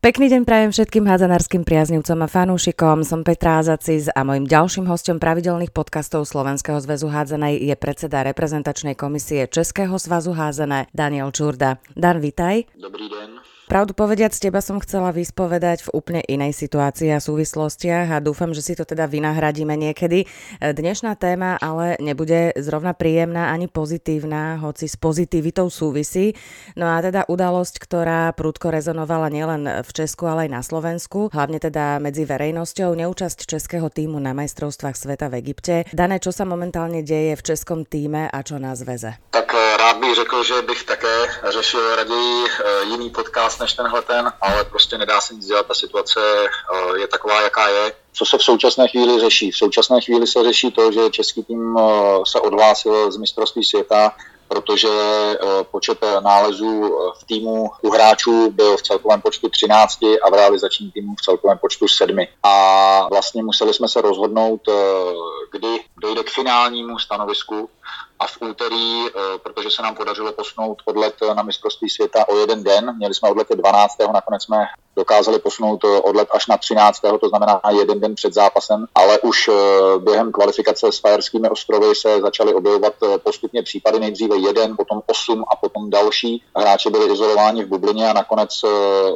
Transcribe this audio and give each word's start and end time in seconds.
Pekný 0.00 0.32
deň 0.32 0.48
prajem 0.48 0.72
všetkým 0.72 1.04
hádzanárským 1.04 1.60
priaznivcom 1.60 2.24
a 2.24 2.28
fanúšikom. 2.32 3.04
Som 3.04 3.20
Petra 3.20 3.60
Azacis 3.60 4.08
a 4.08 4.24
mojim 4.24 4.48
ďalším 4.48 4.88
hostom 4.88 5.20
pravidelných 5.20 5.76
podcastov 5.76 6.24
Slovenského 6.24 6.80
zväzu 6.80 7.12
hádzanej 7.12 7.60
je 7.60 7.76
predseda 7.76 8.24
reprezentačnej 8.24 8.96
komisie 8.96 9.44
Českého 9.44 9.92
svazu 10.00 10.32
hádzané 10.32 10.88
Daniel 10.96 11.28
Čurda. 11.36 11.84
Dan, 11.92 12.24
vitaj. 12.24 12.64
Dobrý 12.80 13.12
den. 13.12 13.39
Pravdu 13.70 13.94
povediac, 13.94 14.34
teba 14.34 14.58
som 14.58 14.82
chcela 14.82 15.14
vyspovedať 15.14 15.86
v 15.86 15.94
úplne 15.94 16.26
inej 16.26 16.58
situácii 16.58 17.14
a 17.14 17.22
súvislostiach 17.22 18.10
a 18.10 18.18
dúfam, 18.18 18.50
že 18.50 18.66
si 18.66 18.74
to 18.74 18.82
teda 18.82 19.06
vynahradíme 19.06 19.78
niekedy. 19.78 20.26
Dnešná 20.58 21.14
téma 21.14 21.54
ale 21.54 21.94
nebude 22.02 22.50
zrovna 22.58 22.98
príjemná 22.98 23.54
ani 23.54 23.70
pozitívna, 23.70 24.58
hoci 24.58 24.90
s 24.90 24.98
pozitivitou 24.98 25.70
súvisí. 25.70 26.34
No 26.74 26.90
a 26.90 26.98
teda 26.98 27.30
udalosť, 27.30 27.78
ktorá 27.78 28.34
prudko 28.34 28.74
rezonovala 28.74 29.30
nielen 29.30 29.86
v 29.86 29.90
Česku, 29.94 30.26
ale 30.26 30.50
aj 30.50 30.50
na 30.50 30.62
Slovensku, 30.66 31.30
hlavne 31.30 31.62
teda 31.62 32.02
medzi 32.02 32.26
verejnosťou, 32.26 32.98
neúčasť 32.98 33.46
českého 33.46 33.86
týmu 33.86 34.18
na 34.18 34.34
majstrovstvách 34.34 34.98
sveta 34.98 35.30
v 35.30 35.46
Egypte. 35.46 35.86
Dané, 35.94 36.18
čo 36.18 36.34
sa 36.34 36.42
momentálne 36.42 37.06
deje 37.06 37.38
v 37.38 37.46
českom 37.54 37.86
týme 37.86 38.26
a 38.26 38.38
čo 38.42 38.58
na 38.58 38.74
zveze? 38.74 39.14
Tak 39.30 39.46
eh, 39.54 39.69
rád 39.80 39.96
bych 39.96 40.14
řekl, 40.14 40.44
že 40.44 40.62
bych 40.62 40.84
také 40.84 41.26
řešil 41.48 41.96
raději 41.96 42.44
eh, 42.46 42.84
jiný 42.84 43.10
podcast 43.10 43.60
než 43.60 43.72
tenhle 43.72 44.02
ten, 44.02 44.32
ale 44.40 44.64
prostě 44.64 44.98
nedá 44.98 45.20
se 45.20 45.34
nic 45.34 45.46
dělat, 45.46 45.66
ta 45.66 45.74
situace 45.74 46.20
eh, 46.20 46.98
je 46.98 47.06
taková, 47.06 47.40
jaká 47.40 47.68
je. 47.68 47.92
Co 48.12 48.26
se 48.26 48.38
v 48.38 48.42
současné 48.42 48.88
chvíli 48.88 49.20
řeší? 49.20 49.50
V 49.50 49.56
současné 49.56 50.00
chvíli 50.00 50.26
se 50.26 50.44
řeší 50.44 50.72
to, 50.72 50.92
že 50.92 51.10
český 51.10 51.44
tým 51.44 51.78
eh, 51.78 51.82
se 52.26 52.40
odhlásil 52.40 53.12
z 53.12 53.16
mistrovství 53.16 53.64
světa, 53.64 54.12
protože 54.48 54.88
počet 55.70 55.98
nálezů 56.20 56.98
v 57.20 57.24
týmu 57.24 57.70
u 57.82 57.90
hráčů 57.90 58.50
byl 58.50 58.76
v 58.76 58.82
celkovém 58.82 59.20
počtu 59.20 59.48
13 59.48 59.98
a 60.02 60.30
v 60.30 60.34
realizačním 60.34 60.90
týmu 60.90 61.14
v 61.14 61.22
celkovém 61.22 61.58
počtu 61.58 61.88
7. 61.88 62.18
A 62.42 63.06
vlastně 63.10 63.42
museli 63.42 63.74
jsme 63.74 63.88
se 63.88 64.00
rozhodnout, 64.00 64.60
kdy 65.52 65.84
dojde 66.02 66.22
k 66.22 66.30
finálnímu 66.30 66.98
stanovisku 66.98 67.70
a 68.20 68.26
v 68.26 68.36
úterý, 68.40 69.06
eh, 69.08 69.38
protože 69.42 69.70
se 69.70 69.82
nám 69.82 69.94
podařilo 69.94 70.32
posunout 70.32 70.82
odlet 70.84 71.14
na 71.34 71.42
mistrovství 71.42 71.90
světa 71.90 72.28
o 72.28 72.36
jeden 72.36 72.62
den, 72.62 72.96
měli 72.96 73.14
jsme 73.14 73.30
odlet 73.30 73.48
12. 73.48 74.12
nakonec 74.12 74.42
jsme 74.44 74.56
dokázali 74.96 75.38
posunout 75.38 75.84
eh, 75.84 76.00
odlet 76.00 76.28
až 76.34 76.46
na 76.46 76.56
13. 76.56 77.00
to 77.20 77.28
znamená 77.28 77.60
jeden 77.78 78.00
den 78.00 78.14
před 78.14 78.34
zápasem, 78.34 78.86
ale 78.94 79.18
už 79.18 79.48
eh, 79.48 79.52
během 79.98 80.32
kvalifikace 80.32 80.92
s 80.92 80.98
Fajerskými 80.98 81.48
ostrovy 81.48 81.94
se 81.94 82.20
začaly 82.20 82.54
objevovat 82.54 82.94
postupně 83.24 83.62
případy, 83.62 83.98
nejdříve 83.98 84.36
jeden, 84.36 84.76
potom 84.76 85.02
osm 85.06 85.44
a 85.52 85.56
potom 85.56 85.90
další. 85.90 86.42
Hráči 86.56 86.90
byli 86.90 87.12
izolováni 87.12 87.64
v 87.64 87.68
bublině 87.68 88.08
a 88.08 88.12
nakonec 88.12 88.50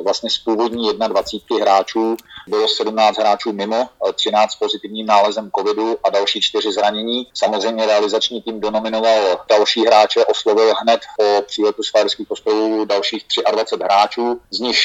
vlastně 0.04 0.30
z 0.30 0.38
původní 0.38 0.92
21 0.92 1.64
hráčů 1.64 2.16
bylo 2.48 2.68
17 2.68 3.18
hráčů 3.18 3.52
mimo, 3.52 3.88
13 4.14 4.56
pozitivním 4.56 5.06
nálezem 5.06 5.50
covidu 5.58 5.96
a 6.04 6.10
další 6.10 6.40
čtyři 6.40 6.72
zranění. 6.72 7.26
Samozřejmě 7.34 7.86
realizační 7.86 8.42
tým 8.42 8.60
donominoval 8.60 8.94
nominoval 8.94 9.40
další 9.48 9.86
hráče, 9.86 10.24
oslovil 10.24 10.74
hned 10.82 11.00
po 11.16 11.42
příletu 11.46 11.82
z 11.82 11.90
Fajerských 11.90 12.30
ostrovů 12.30 12.84
dalších 12.84 13.24
23 13.52 13.84
hráčů, 13.84 14.40
z 14.50 14.60
nich 14.60 14.78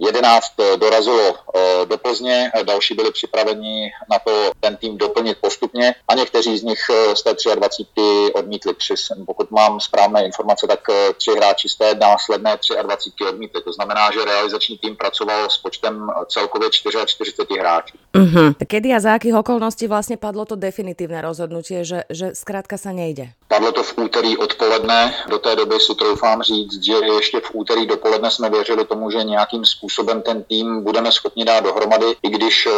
11 0.00 0.52
eh, 0.58 0.76
dorazilo 0.76 1.34
eh, 1.54 1.86
do 1.86 1.98
Plzně, 1.98 2.50
další 2.62 2.94
byli 2.94 3.12
připraveni 3.12 3.90
na 4.10 4.18
to 4.18 4.50
ten 4.60 4.76
tým 4.76 4.98
doplnit 4.98 5.38
postupně 5.40 5.94
a 6.08 6.14
někteří 6.14 6.58
z 6.58 6.62
nich 6.62 6.80
eh, 6.90 7.16
z 7.16 7.22
té 7.22 7.34
23 7.54 8.00
odmítli 8.34 8.74
tři. 8.74 8.94
Pokud 9.26 9.50
mám 9.50 9.80
správné 9.80 10.24
informace, 10.24 10.66
tak 10.66 10.80
tři 11.16 11.30
hráči 11.30 11.68
z 11.68 11.74
té 11.74 11.94
následné 11.94 12.58
23 12.82 13.24
odmítli. 13.24 13.62
To 13.62 13.72
znamená, 13.72 14.10
že 14.12 14.24
realizační 14.24 14.78
tým 14.78 14.96
pracoval 14.96 15.50
s 15.50 15.58
počtem 15.58 16.10
celkově 16.28 16.70
44 16.70 17.46
hráčů. 17.58 17.96
Uh-huh. 18.14 18.54
Kedy 18.66 18.92
a 18.92 19.00
za 19.00 19.14
akých 19.14 19.34
okolností 19.34 19.86
vlastně 19.86 20.16
padlo 20.16 20.44
to 20.44 20.56
definitivné 20.56 21.22
rozhodnutie, 21.22 21.84
že, 21.84 22.02
že 22.10 22.30
zkrátka 22.34 22.78
se 22.78 22.92
nejde? 22.92 23.28
Padlo 23.48 23.72
to 23.72 23.82
v 23.82 23.98
úterý 23.98 24.36
odpoledne, 24.36 25.14
do 25.28 25.38
té 25.38 25.56
doby 25.56 25.80
si 25.80 25.94
troufám 25.94 26.42
říct, 26.42 26.84
že 26.84 26.92
ještě 26.92 27.40
v 27.40 27.50
úterý 27.54 27.86
dopoledne 27.86 28.30
jsme 28.30 28.50
věřili 28.50 28.84
tomu, 28.84 29.10
že 29.10 29.24
nějakým 29.24 29.64
způsobem 29.64 29.89
ten 30.24 30.42
tým 30.42 30.84
budeme 30.84 31.12
schopni 31.12 31.44
dát 31.44 31.64
dohromady, 31.64 32.06
i 32.22 32.30
když 32.30 32.66
uh, 32.66 32.72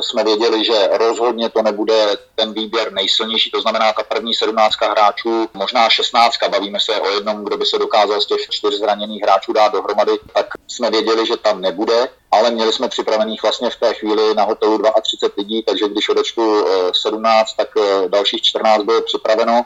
jsme 0.00 0.24
věděli, 0.24 0.64
že 0.64 0.88
rozhodně 0.92 1.48
to 1.48 1.62
nebude 1.62 2.16
ten 2.34 2.52
výběr 2.52 2.92
nejsilnější, 2.92 3.50
to 3.50 3.60
znamená 3.60 3.92
ta 3.92 4.02
první 4.02 4.34
sedmnáctka 4.34 4.90
hráčů, 4.90 5.48
možná 5.54 5.88
šestnáctka, 5.88 6.48
bavíme 6.48 6.80
se 6.80 7.00
o 7.00 7.10
jednom, 7.10 7.44
kdo 7.44 7.56
by 7.56 7.66
se 7.66 7.78
dokázal 7.78 8.20
z 8.20 8.26
těch 8.26 8.40
čtyř 8.50 8.74
zraněných 8.74 9.22
hráčů 9.22 9.52
dát 9.52 9.72
dohromady, 9.72 10.12
tak 10.34 10.46
jsme 10.68 10.90
věděli, 10.90 11.26
že 11.26 11.36
tam 11.36 11.60
nebude 11.60 12.08
ale 12.30 12.50
měli 12.50 12.72
jsme 12.72 12.88
připravených 12.88 13.42
vlastně 13.42 13.70
v 13.70 13.76
té 13.76 13.94
chvíli 13.94 14.34
na 14.34 14.42
hotelu 14.42 14.82
32 15.02 15.34
lidí, 15.36 15.62
takže 15.62 15.88
když 15.88 16.08
odečtu 16.08 16.64
17, 17.02 17.54
tak 17.56 17.68
eh, 17.76 18.08
dalších 18.08 18.42
14 18.42 18.82
bylo 18.82 19.02
připraveno 19.02 19.62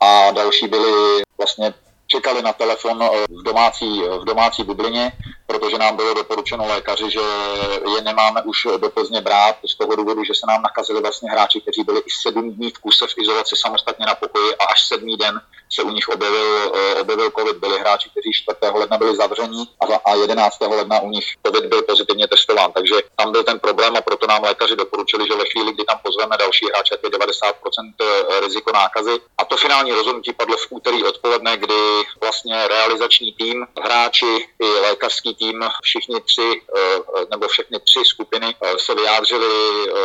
a 0.00 0.30
další 0.30 0.68
byli 0.68 1.22
vlastně 1.38 1.74
čekali 2.06 2.42
na 2.42 2.52
telefon 2.52 3.02
eh, 3.02 3.08
v 3.28 3.42
domácí, 3.42 4.02
v 4.20 4.24
domácí 4.24 4.64
bublině, 4.64 5.12
protože 5.46 5.78
nám 5.78 5.96
bylo 5.96 6.14
doporučeno 6.14 6.66
lékaři, 6.66 7.10
že 7.10 7.20
je 7.96 8.02
nemáme 8.02 8.42
už 8.42 8.66
do 8.76 8.90
Plzně 8.90 9.20
brát 9.20 9.56
z 9.66 9.74
toho 9.78 9.96
důvodu, 9.96 10.24
že 10.24 10.34
se 10.34 10.46
nám 10.48 10.62
nakazili 10.62 11.00
vlastně 11.00 11.30
hráči, 11.30 11.60
kteří 11.60 11.82
byli 11.84 12.00
i 12.00 12.10
sedm 12.22 12.50
dní 12.50 12.70
v 12.70 12.78
kuse 12.78 13.06
v 13.06 13.18
izolaci 13.18 13.54
samostatně 13.58 14.06
na 14.06 14.14
pokoji 14.14 14.54
a 14.56 14.64
až 14.64 14.88
sedmý 14.88 15.16
den 15.16 15.40
se 15.74 15.82
u 15.82 15.90
nich 15.90 16.08
objevil, 16.08 16.72
eh, 16.74 17.00
objevil 17.00 17.30
COVID. 17.38 17.56
Byli 17.56 17.78
hráči, 17.78 18.10
kteří 18.10 18.32
4. 18.32 18.78
ledna 18.78 18.98
byli 18.98 19.16
zavření 19.16 19.68
a 20.04 20.14
11. 20.14 20.76
ledna 20.76 21.00
u 21.00 21.10
nich 21.10 21.24
COVID 21.46 21.64
byl 21.64 21.82
pozitivně 21.82 22.28
testován. 22.28 22.72
Takže 22.72 22.94
tam 23.16 23.32
byl 23.32 23.44
ten 23.44 23.58
problém 23.58 23.96
a 23.96 24.00
proto 24.00 24.26
nám 24.26 24.42
lékaři 24.42 24.76
doporučili, 24.76 25.26
že 25.26 25.34
ve 25.34 25.44
chvíli, 25.44 25.72
kdy 25.72 25.84
tam 25.84 25.98
pozveme 26.02 26.36
další 26.36 26.66
hráče, 26.66 26.94
je 27.02 27.10
90% 27.10 27.94
eh, 28.00 28.40
riziko 28.40 28.72
nákazy. 28.72 29.20
A 29.38 29.44
to 29.44 29.56
finální 29.56 29.92
rozhodnutí 29.92 30.32
padlo 30.32 30.56
v 30.56 30.66
úterý 30.70 31.04
odpoledne, 31.04 31.56
kdy 31.56 31.74
vlastně 32.34 32.68
realizační 32.68 33.32
tým, 33.32 33.66
hráči 33.82 34.48
i 34.62 34.66
lékařský 34.66 35.34
tým, 35.34 35.64
všichni 35.82 36.20
tři 36.20 36.62
eh, 36.76 37.00
nebo 37.30 37.48
všechny 37.48 37.80
tři 37.80 38.00
skupiny 38.04 38.54
se 38.76 38.94
vyjádřili 38.94 39.46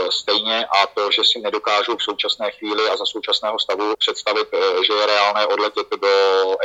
stejně 0.09 0.65
a 0.65 0.87
to, 0.87 1.11
že 1.11 1.21
si 1.25 1.39
nedokážou 1.39 1.97
v 1.97 2.03
současné 2.03 2.51
chvíli 2.51 2.89
a 2.89 2.97
za 2.97 3.05
současného 3.05 3.59
stavu 3.59 3.93
představit, 3.99 4.47
že 4.87 4.93
je 4.93 5.05
reálné 5.05 5.47
odletět 5.47 5.87
do 5.89 6.07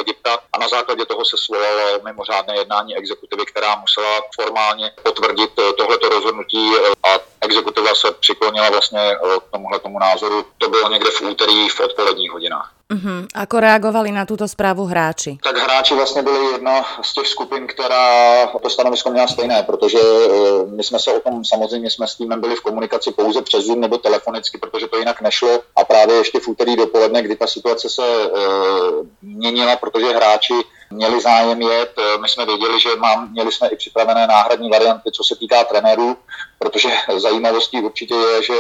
Egypta 0.01 0.39
a 0.53 0.59
na 0.59 0.69
základě 0.69 1.07
toho 1.07 1.25
se 1.25 1.37
svolalo 1.37 2.01
mimořádné 2.05 2.57
jednání 2.57 2.97
exekutivy, 2.97 3.47
která 3.47 3.77
musela 3.77 4.21
formálně 4.35 4.93
potvrdit 5.03 5.51
tohleto 5.77 6.09
rozhodnutí 6.09 6.71
a 7.03 7.19
exekutiva 7.41 7.95
se 7.95 8.13
přiklonila 8.13 8.71
vlastně 8.71 9.17
k 9.41 9.53
tomuhle 9.53 9.79
tomu 9.79 9.99
názoru. 9.99 10.47
To 10.59 10.69
bylo 10.69 10.89
někde 10.89 11.11
v 11.11 11.23
úterý 11.23 11.69
v 11.69 11.81
odpoledních 11.81 12.31
hodinách. 12.31 12.74
Uh-huh. 12.95 13.27
Ako 13.35 13.59
reagovali 13.59 14.15
na 14.15 14.23
tuto 14.23 14.47
zprávu 14.47 14.87
hráči? 14.87 15.39
Tak 15.43 15.57
hráči 15.57 15.95
vlastně 15.95 16.23
byli 16.23 16.53
jedna 16.53 16.87
z 17.03 17.15
těch 17.15 17.27
skupin, 17.27 17.67
která 17.67 18.47
to 18.47 18.71
stanovisko 18.71 19.11
měla 19.11 19.27
stejné, 19.27 19.63
protože 19.63 19.99
uh, 19.99 20.71
my 20.71 20.83
jsme 20.83 20.99
se 20.99 21.13
o 21.13 21.21
tom 21.21 21.45
samozřejmě 21.45 21.91
jsme 21.91 22.07
s 22.07 22.15
týmem 22.15 22.41
byli 22.41 22.57
v 22.57 22.61
komunikaci 22.61 23.11
pouze 23.11 23.43
přes 23.43 23.65
Zoom 23.65 23.81
nebo 23.81 23.99
telefonicky, 23.99 24.59
protože 24.59 24.87
to 24.87 24.99
jinak 24.99 25.21
nešlo. 25.21 25.61
A 25.77 25.85
právě 25.85 26.17
ještě 26.17 26.41
v 26.41 26.49
úterý 26.49 26.77
dopoledne, 26.77 27.23
kdy 27.23 27.37
ta 27.37 27.47
situace 27.47 27.89
se 27.89 28.03
uh, 28.03 29.07
měnila, 29.23 29.77
protože 29.77 30.07
hráči 30.07 30.55
měli 30.95 31.21
zájem 31.21 31.63
jet. 31.63 31.93
Eh, 31.99 32.19
my 32.19 32.29
jsme 32.29 32.47
věděli, 32.47 32.81
že 32.81 32.97
mám, 32.97 33.33
měli 33.33 33.53
jsme 33.53 33.69
i 33.69 33.77
připravené 33.77 34.27
náhradní 34.27 34.71
varianty, 34.71 35.11
co 35.13 35.25
se 35.25 35.37
týká 35.37 35.65
trenérů, 35.65 36.17
protože 36.59 36.89
zajímavostí 37.17 37.81
určitě 37.81 38.15
je, 38.15 38.43
že 38.43 38.55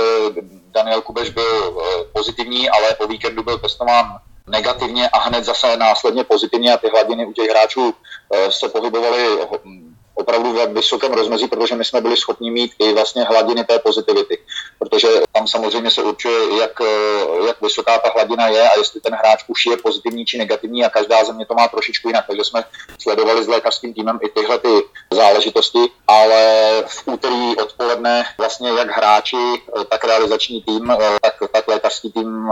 Daniel 0.71 1.01
Kubeš 1.01 1.31
byl 1.31 1.83
pozitivní, 2.13 2.71
ale 2.71 2.95
po 2.95 3.07
víkendu 3.07 3.43
byl 3.43 3.59
testován 3.59 4.19
negativně 4.47 5.09
a 5.09 5.19
hned 5.19 5.45
zase 5.45 5.77
následně 5.77 6.25
pozitivně 6.25 6.75
a 6.75 6.77
ty 6.77 6.89
hladiny 6.89 7.27
u 7.27 7.33
těch 7.33 7.51
hráčů 7.51 7.95
eh, 8.35 8.53
se 8.53 8.69
pohybovaly 8.69 9.27
opravdu 10.15 10.53
ve 10.53 10.67
vysokém 10.67 11.13
rozmezí, 11.13 11.49
protože 11.49 11.75
my 11.75 11.85
jsme 11.85 12.01
byli 12.01 12.17
schopni 12.17 12.51
mít 12.51 12.73
i 12.79 12.93
vlastně 12.93 13.25
hladiny 13.25 13.65
té 13.65 13.79
pozitivity. 13.79 14.39
Protože 14.79 15.09
tam 15.33 15.49
samozřejmě 15.49 15.91
se 15.91 16.03
určuje, 16.03 16.61
jak, 16.61 16.81
eh, 16.81 17.47
jak 17.47 17.63
vysoká 17.63 17.99
ta 17.99 18.11
hladina 18.15 18.49
je 18.49 18.69
a 18.69 18.79
jestli 18.79 19.01
ten 19.01 19.15
hráč 19.15 19.45
už 19.49 19.67
je 19.67 19.77
pozitivní 19.77 20.27
či 20.27 20.39
negativní 20.39 20.85
a 20.85 20.91
každá 20.91 21.25
země 21.25 21.47
to 21.47 21.55
má 21.55 21.69
trošičku 21.69 22.09
jinak. 22.09 22.25
Takže 22.27 22.45
jsme 22.45 22.65
sledovali 22.99 23.45
s 23.45 23.49
lékařským 23.49 23.95
týmem 23.95 24.19
i 24.23 24.29
tyhle 24.29 24.59
ty 24.59 24.83
záležitosti, 25.11 25.91
ale 26.07 26.43
v 26.87 27.03
úterý 27.07 27.57
odpoledne 27.57 28.25
vlastně 28.39 28.71
jak 28.71 28.91
hráči, 28.91 29.37
eh, 29.37 29.85
tak 29.85 30.05
realizační 30.05 30.63
tým, 30.63 30.93
tak, 31.23 31.35
tak 31.53 31.69
lékařský 31.69 32.13
tým 32.13 32.51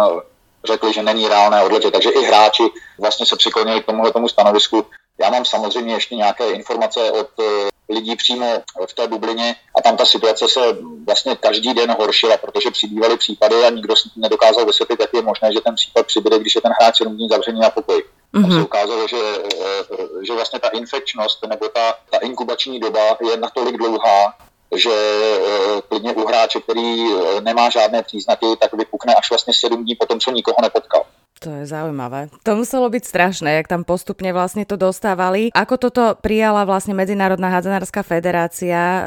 řekli, 0.64 0.92
že 0.92 1.02
není 1.02 1.28
reálné 1.28 1.62
odletět. 1.62 1.92
Takže 1.92 2.10
i 2.10 2.25
hráči 2.25 2.62
vlastně 2.98 3.26
se 3.26 3.36
přiklonili 3.36 3.81
k 3.82 3.86
tomuhle 3.86 4.12
tomu 4.12 4.28
stanovisku. 4.28 4.86
Já 5.20 5.30
mám 5.30 5.44
samozřejmě 5.44 5.94
ještě 5.94 6.14
nějaké 6.16 6.50
informace 6.50 7.10
od 7.10 7.28
eh, 7.40 7.68
lidí 7.88 8.16
přímo 8.16 8.62
v 8.86 8.94
té 8.94 9.06
bublině 9.08 9.54
a 9.78 9.82
tam 9.82 9.96
ta 9.96 10.04
situace 10.04 10.48
se 10.48 10.60
vlastně 11.06 11.36
každý 11.36 11.74
den 11.74 11.96
horšila, 11.98 12.36
protože 12.36 12.70
přibývaly 12.70 13.16
případy 13.16 13.64
a 13.64 13.70
nikdo 13.70 13.96
si 13.96 14.08
nedokázal 14.16 14.66
vysvětlit, 14.66 15.00
jak 15.00 15.14
je 15.14 15.22
možné, 15.22 15.52
že 15.52 15.60
ten 15.60 15.74
případ 15.74 16.06
přibude, 16.06 16.38
když 16.38 16.54
je 16.54 16.60
ten 16.60 16.72
hráč 16.80 17.00
jenom 17.00 17.16
dní 17.16 17.28
zavřený 17.28 17.60
na 17.60 17.70
pokoji. 17.70 18.02
Mm-hmm. 18.02 18.42
Tam 18.42 18.52
se 18.52 18.62
ukázalo, 18.62 19.08
že, 19.08 19.16
že 20.26 20.32
vlastně 20.32 20.58
ta 20.58 20.68
infekčnost 20.68 21.46
nebo 21.46 21.68
ta, 21.68 21.94
ta 22.10 22.18
inkubační 22.18 22.80
doba 22.80 23.18
je 23.30 23.36
natolik 23.36 23.76
dlouhá, 23.76 24.34
že 24.76 24.90
klidně 25.88 26.12
u 26.12 26.26
hráče, 26.26 26.60
který 26.60 27.04
nemá 27.40 27.70
žádné 27.70 28.02
příznaky, 28.02 28.46
tak 28.60 28.72
vypukne 28.72 29.14
až 29.14 29.30
vlastně 29.30 29.54
sedm 29.54 29.84
dní 29.84 29.94
potom, 29.94 30.20
co 30.20 30.30
nikoho 30.30 30.56
nepotkal. 30.62 31.04
To 31.42 31.50
je 31.50 31.66
zaujímavé. 31.66 32.30
To 32.46 32.54
muselo 32.54 32.86
byť 32.86 33.02
strašné, 33.02 33.58
jak 33.58 33.66
tam 33.66 33.82
postupne 33.82 34.30
vlastne 34.30 34.62
to 34.62 34.78
dostávali. 34.78 35.50
Ako 35.50 35.74
toto 35.74 36.14
prijala 36.22 36.62
vlastne 36.62 36.94
Medzinárodná 36.94 37.50
hádzanárska 37.50 38.06
federácia 38.06 38.78
e, 38.78 39.00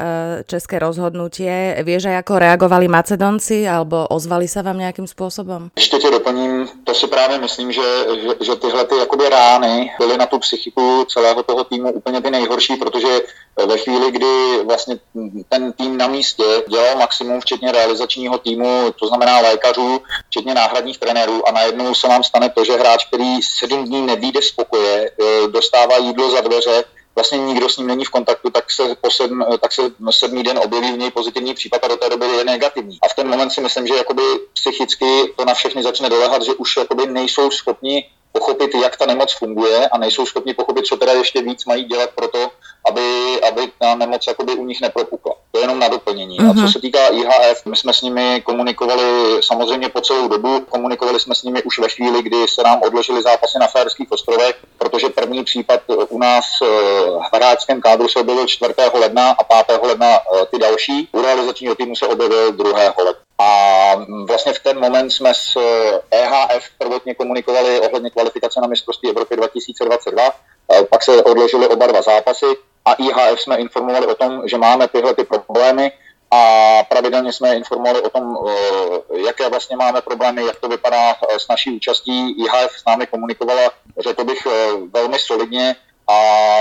české 0.44 0.76
rozhodnutie? 0.76 1.80
Vieš 1.80 2.12
aj 2.12 2.20
ako 2.20 2.32
reagovali 2.36 2.92
Macedonci 2.92 3.64
alebo 3.64 4.04
ozvali 4.12 4.44
sa 4.44 4.60
vám 4.60 4.76
nejakým 4.84 5.08
spôsobom? 5.08 5.72
Ještě 5.76 5.96
tě 5.98 6.10
doplním, 6.10 6.68
to 6.84 6.94
si 6.94 7.06
právě 7.06 7.38
myslím, 7.38 7.72
že, 7.72 7.88
že, 8.20 8.44
že 8.44 8.56
tyhle 8.56 8.84
ty 8.84 8.94
jakoby 8.96 9.28
rány 9.28 9.90
byly 9.98 10.18
na 10.18 10.26
tu 10.26 10.38
psychiku 10.38 11.04
celého 11.08 11.42
toho 11.42 11.64
týmu 11.64 11.92
úplně 11.92 12.20
ty 12.20 12.30
nejhorší, 12.30 12.76
protože 12.76 13.08
ve 13.66 13.78
chvíli, 13.78 14.10
kdy 14.10 14.64
vlastně 14.64 14.98
ten 15.48 15.72
tým 15.72 15.96
na 15.96 16.06
místě 16.06 16.44
dělal 16.68 16.96
maximum, 16.96 17.40
včetně 17.40 17.72
realizačního 17.72 18.38
týmu, 18.38 18.92
to 19.00 19.06
znamená 19.06 19.40
lékařů, 19.40 20.00
včetně 20.28 20.54
náhradních 20.54 20.98
trenérů 20.98 21.48
a 21.48 21.52
najednou 21.52 21.94
se 21.94 22.08
nám 22.08 22.22
stane 22.26 22.50
to, 22.50 22.64
že 22.64 22.76
hráč, 22.76 23.04
který 23.04 23.42
sedm 23.42 23.84
dní 23.84 24.06
nevíde 24.06 24.42
z 24.42 24.50
pokoje, 24.50 25.10
e, 25.10 25.48
dostává 25.48 25.96
jídlo 25.96 26.30
za 26.30 26.40
dveře, 26.40 26.84
vlastně 27.14 27.38
nikdo 27.38 27.68
s 27.68 27.76
ním 27.76 27.86
není 27.86 28.04
v 28.04 28.10
kontaktu, 28.10 28.50
tak 28.50 28.70
se, 28.70 28.82
po 29.00 29.10
sedm, 29.10 29.44
tak 29.60 29.72
se 29.72 29.82
sedmý 30.10 30.42
den 30.42 30.58
objeví 30.58 30.92
v 30.92 30.98
něj 30.98 31.10
pozitivní 31.10 31.54
případ 31.54 31.84
a 31.84 31.88
do 31.88 31.96
té 31.96 32.08
doby 32.08 32.26
je 32.26 32.44
negativní. 32.44 32.98
A 33.02 33.08
v 33.08 33.14
ten 33.14 33.28
moment 33.28 33.50
si 33.50 33.60
myslím, 33.60 33.86
že 33.86 33.94
jakoby 33.94 34.22
psychicky 34.54 35.32
to 35.36 35.44
na 35.44 35.54
všechny 35.54 35.82
začne 35.82 36.08
dolehat, 36.08 36.42
že 36.42 36.54
už 36.54 36.76
jakoby 36.76 37.06
nejsou 37.06 37.50
schopni 37.50 38.10
pochopit, 38.38 38.74
jak 38.74 38.96
ta 38.96 39.06
nemoc 39.06 39.32
funguje 39.32 39.88
a 39.88 39.98
nejsou 39.98 40.26
schopni 40.26 40.54
pochopit, 40.54 40.86
co 40.86 40.96
teda 40.96 41.12
ještě 41.12 41.42
víc 41.42 41.64
mají 41.64 41.84
dělat 41.84 42.10
pro 42.10 42.28
to, 42.28 42.50
aby, 42.88 43.40
aby 43.48 43.72
ta 43.78 43.94
nemoc 43.94 44.26
jakoby 44.26 44.52
u 44.54 44.64
nich 44.64 44.80
nepropukla. 44.80 45.34
To 45.52 45.58
je 45.58 45.64
jenom 45.64 45.78
na 45.78 45.88
doplnění. 45.88 46.38
Uh-huh. 46.40 46.50
A 46.50 46.54
co 46.54 46.60
mhm. 46.60 46.68
se 46.68 46.80
týká 46.80 47.08
IHF, 47.08 47.66
my 47.66 47.76
jsme 47.76 47.92
s 47.92 48.02
nimi 48.02 48.42
komunikovali 48.44 49.02
samozřejmě 49.42 49.88
po 49.88 50.00
celou 50.00 50.28
dobu, 50.28 50.60
komunikovali 50.60 51.20
jsme 51.20 51.34
s 51.34 51.42
nimi 51.42 51.62
už 51.62 51.78
ve 51.78 51.88
chvíli, 51.88 52.22
kdy 52.22 52.48
se 52.48 52.62
nám 52.62 52.82
odložili 52.82 53.22
zápasy 53.22 53.58
na 53.58 53.66
Fajerských 53.66 54.12
ostrovech, 54.12 54.56
protože 54.78 55.08
první 55.08 55.44
případ 55.44 55.80
u 56.08 56.18
nás 56.18 56.44
eh, 56.62 56.66
v 57.30 57.36
hráčském 57.36 57.80
kádru 57.80 58.08
se 58.08 58.18
objevil 58.18 58.46
4. 58.46 58.74
ledna 58.94 59.30
a 59.30 59.62
5. 59.64 59.82
ledna 59.82 60.06
eh, 60.06 60.46
ty 60.46 60.58
další. 60.58 61.08
U 61.12 61.22
realizačního 61.22 61.74
týmu 61.74 61.96
se 61.96 62.06
objevil 62.06 62.52
2. 62.52 62.68
ledna. 62.98 63.25
A 63.38 63.48
vlastně 64.28 64.52
v 64.52 64.62
ten 64.62 64.80
moment 64.80 65.10
jsme 65.10 65.34
s 65.34 65.56
EHF 66.10 66.50
eh, 66.50 66.56
e 66.56 66.60
prvotně 66.78 67.14
komunikovali 67.14 67.80
ohledně 67.80 68.10
kvalifikace 68.10 68.60
na 68.60 68.66
mistrovství 68.66 69.10
Evropy 69.10 69.36
2022, 69.36 70.30
pak 70.90 71.02
se 71.02 71.22
odložily 71.22 71.68
oba 71.68 71.86
dva 71.86 72.02
zápasy 72.02 72.46
a 72.84 72.92
IHF 72.92 73.40
jsme 73.40 73.56
informovali 73.56 74.06
o 74.06 74.14
tom, 74.14 74.48
že 74.48 74.58
máme 74.58 74.88
tyhle 74.88 75.14
ty 75.14 75.24
problémy 75.24 75.92
a 76.30 76.82
pravidelně 76.88 77.32
jsme 77.32 77.56
informovali 77.56 78.02
o 78.02 78.10
tom, 78.10 78.36
eh, 78.48 79.18
jaké 79.26 79.48
vlastně 79.48 79.76
máme 79.76 80.00
problémy, 80.00 80.44
jak 80.46 80.60
to 80.60 80.68
vypadá 80.68 81.10
eh, 81.10 81.38
s 81.38 81.48
naší 81.48 81.76
účastí. 81.76 82.30
IHF 82.44 82.72
s 82.78 82.84
námi 82.86 83.06
komunikovala, 83.06 83.70
řekl 83.98 84.24
bych, 84.24 84.46
velmi 84.92 85.18
solidně 85.18 85.76
a 86.08 86.18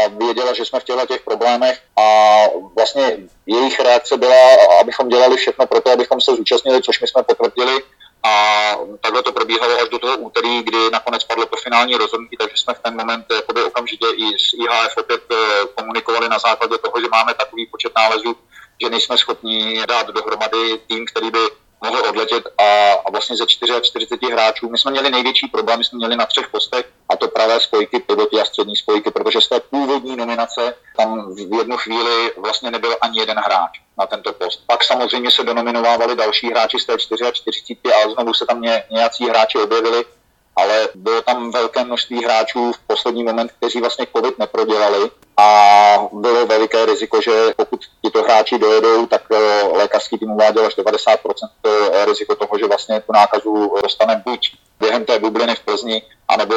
věděla, 0.07 0.53
že 0.53 0.65
jsme 0.65 0.79
v 0.79 0.83
těchto 0.83 1.05
těch 1.05 1.21
problémech 1.21 1.81
a 1.97 2.37
vlastně 2.75 3.17
jejich 3.45 3.79
reakce 3.79 4.17
byla, 4.17 4.35
abychom 4.81 5.09
dělali 5.09 5.37
všechno 5.37 5.67
pro 5.67 5.81
to, 5.81 5.91
abychom 5.91 6.21
se 6.21 6.35
zúčastnili, 6.35 6.81
což 6.81 7.01
my 7.01 7.07
jsme 7.07 7.23
potvrdili 7.23 7.83
a 8.25 8.75
takhle 9.01 9.23
to 9.23 9.31
probíhalo 9.31 9.75
až 9.75 9.89
do 9.89 9.99
toho 9.99 10.17
úterý, 10.17 10.63
kdy 10.63 10.89
nakonec 10.91 11.23
padlo 11.23 11.45
to 11.45 11.57
finální 11.57 11.95
rozhodnutí, 11.95 12.37
takže 12.37 12.57
jsme 12.57 12.73
v 12.73 12.79
ten 12.79 12.97
moment 12.97 13.25
jakoby 13.35 13.63
okamžitě 13.63 14.05
i 14.15 14.25
s 14.39 14.53
IHF 14.53 14.97
opět 14.97 15.21
eh, 15.31 15.35
komunikovali 15.75 16.29
na 16.29 16.39
základě 16.39 16.77
toho, 16.77 17.01
že 17.01 17.07
máme 17.11 17.33
takový 17.33 17.65
počet 17.65 17.91
nálezů, 17.95 18.35
že 18.81 18.89
nejsme 18.89 19.17
schopni 19.17 19.83
dát 19.87 20.07
dohromady 20.07 20.77
tým, 20.87 21.05
který 21.05 21.31
by 21.31 21.39
mohl 21.83 22.09
odletět 22.09 22.43
a, 22.57 22.93
a 22.93 23.11
vlastně 23.11 23.37
ze 23.37 23.45
44 23.47 24.17
hráčů. 24.31 24.69
My 24.69 24.77
jsme 24.77 24.91
měli 24.91 25.09
největší 25.09 25.47
problém, 25.47 25.77
my 25.77 25.83
jsme 25.83 25.97
měli 25.97 26.15
na 26.15 26.25
třech 26.25 26.49
postech 26.49 26.85
a 27.09 27.14
pravé 27.35 27.59
spojky, 27.59 27.99
pivoty 27.99 28.41
a 28.41 28.45
střední 28.45 28.75
spojky, 28.75 29.11
protože 29.11 29.41
z 29.41 29.47
té 29.47 29.59
původní 29.59 30.15
nominace 30.15 30.73
tam 30.97 31.35
v 31.35 31.57
jednu 31.57 31.77
chvíli 31.77 32.31
vlastně 32.37 32.71
nebyl 32.71 32.95
ani 33.01 33.19
jeden 33.19 33.37
hráč 33.37 33.81
na 33.97 34.05
tento 34.05 34.33
post. 34.33 34.63
Pak 34.67 34.83
samozřejmě 34.83 35.31
se 35.31 35.43
donominovávali 35.43 36.15
další 36.15 36.47
hráči 36.51 36.79
z 36.79 36.85
té 36.85 36.97
44 36.97 37.79
a 37.93 38.09
znovu 38.09 38.33
se 38.33 38.45
tam 38.45 38.61
ně, 38.61 38.83
nějací 38.91 39.29
hráči 39.29 39.57
objevili, 39.57 40.05
ale 40.55 40.89
bylo 40.95 41.21
tam 41.21 41.51
velké 41.51 41.83
množství 41.83 42.23
hráčů 42.23 42.71
v 42.71 42.79
poslední 42.87 43.23
moment, 43.23 43.51
kteří 43.51 43.81
vlastně 43.81 44.07
COVID 44.15 44.39
neprodělali 44.39 45.11
a 45.37 45.47
bylo 46.13 46.45
veliké 46.45 46.85
riziko, 46.85 47.21
že 47.21 47.31
pokud 47.57 47.79
tito 48.01 48.23
hráči 48.23 48.59
dojedou, 48.59 49.05
tak 49.05 49.21
eh, 49.31 49.63
lékařský 49.77 50.17
tým 50.17 50.31
uváděl 50.31 50.65
až 50.65 50.77
90% 50.77 51.17
eh, 51.65 52.05
riziko 52.05 52.35
toho, 52.35 52.57
že 52.59 52.67
vlastně 52.67 53.01
tu 53.01 53.13
nákazu 53.13 53.71
dostane 53.83 54.21
buď 54.25 54.51
během 54.79 55.05
té 55.05 55.19
bubliny 55.19 55.55
v 55.55 55.59
Plzni, 55.59 56.01
anebo, 56.27 56.55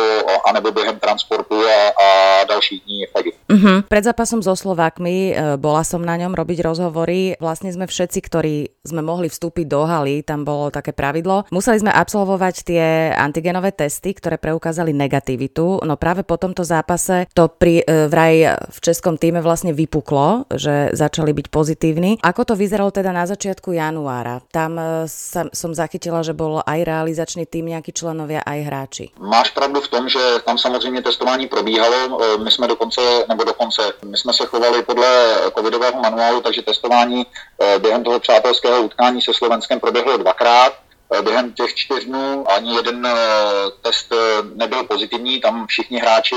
anebo 0.48 0.72
během 0.72 0.98
transportu 0.98 1.54
a, 1.54 1.88
a 1.88 2.44
dalších 2.44 2.82
dní 2.84 3.06
v 3.06 3.18
Egypte. 3.20 3.54
Uh-huh. 3.54 3.78
Pred 3.88 4.04
zápasom 4.04 4.42
so 4.42 4.58
Slovákmi 4.58 5.38
bola 5.56 5.86
som 5.86 6.02
na 6.02 6.18
ňom 6.18 6.34
robiť 6.34 6.58
rozhovory. 6.66 7.38
Vlastne 7.38 7.70
sme 7.70 7.86
všetci, 7.86 8.18
ktorí 8.18 8.56
sme 8.82 9.06
mohli 9.06 9.30
vstúpiť 9.30 9.66
do 9.70 9.86
haly, 9.86 10.26
tam 10.26 10.42
bolo 10.42 10.74
také 10.74 10.90
pravidlo. 10.90 11.46
Museli 11.54 11.78
sme 11.78 11.94
absolvovať 11.94 12.54
tie 12.66 13.14
antigenové 13.14 13.70
testy, 13.70 14.18
ktoré 14.18 14.34
preukázali 14.34 14.90
negativitu. 14.90 15.86
No 15.86 15.94
práve 15.94 16.26
po 16.26 16.34
tomto 16.40 16.66
zápase 16.66 17.30
to 17.30 17.46
pri, 17.46 17.86
vraj 17.86 18.58
v 18.68 18.78
českom 18.84 19.16
týme 19.16 19.40
vlastne 19.40 19.72
vypuklo, 19.72 20.44
že 20.52 20.92
začali 20.92 21.32
byť 21.32 21.46
pozitívni. 21.48 22.20
Ako 22.20 22.44
to 22.44 22.54
vyzeralo 22.54 22.92
teda 22.92 23.10
na 23.12 23.24
začiatku 23.24 23.72
januára? 23.72 24.44
Tam 24.52 24.76
e, 24.76 25.08
sa, 25.08 25.48
som 25.52 25.72
zachytila, 25.72 26.20
že 26.20 26.36
bol 26.36 26.60
aj 26.62 26.84
realizačný 26.84 27.48
tým, 27.48 27.72
nejakí 27.72 27.96
členovia, 27.96 28.44
aj 28.44 28.58
hráči. 28.68 29.06
Máš 29.18 29.50
pravdu 29.56 29.80
v 29.80 29.88
tom, 29.88 30.08
že 30.08 30.20
tam 30.44 30.58
samozřejmě 30.58 31.02
testování 31.02 31.46
probíhalo. 31.48 32.20
E, 32.20 32.38
my 32.44 32.50
jsme 32.50 32.68
dokonce, 32.68 33.00
nebo 33.28 33.44
dokonce, 33.44 33.82
my 34.04 34.16
jsme 34.16 34.32
se 34.32 34.46
chovali 34.46 34.82
podle 34.82 35.08
covidového 35.56 36.00
manuálu, 36.02 36.40
takže 36.40 36.62
testování 36.62 37.26
e, 37.26 37.78
během 37.78 38.04
toho 38.04 38.20
přátelského 38.20 38.82
utkání 38.82 39.22
se 39.22 39.34
Slovenskem 39.34 39.80
proběhlo 39.80 40.16
dvakrát. 40.16 40.87
E, 41.12 41.22
během 41.22 41.52
těch 41.52 41.74
čtyř 41.74 42.04
dnů 42.04 42.50
ani 42.50 42.74
jeden 42.76 43.08
test 43.82 44.12
nebyl 44.54 44.84
pozitivní, 44.84 45.40
tam 45.40 45.66
všichni 45.66 45.98
hráči, 45.98 46.36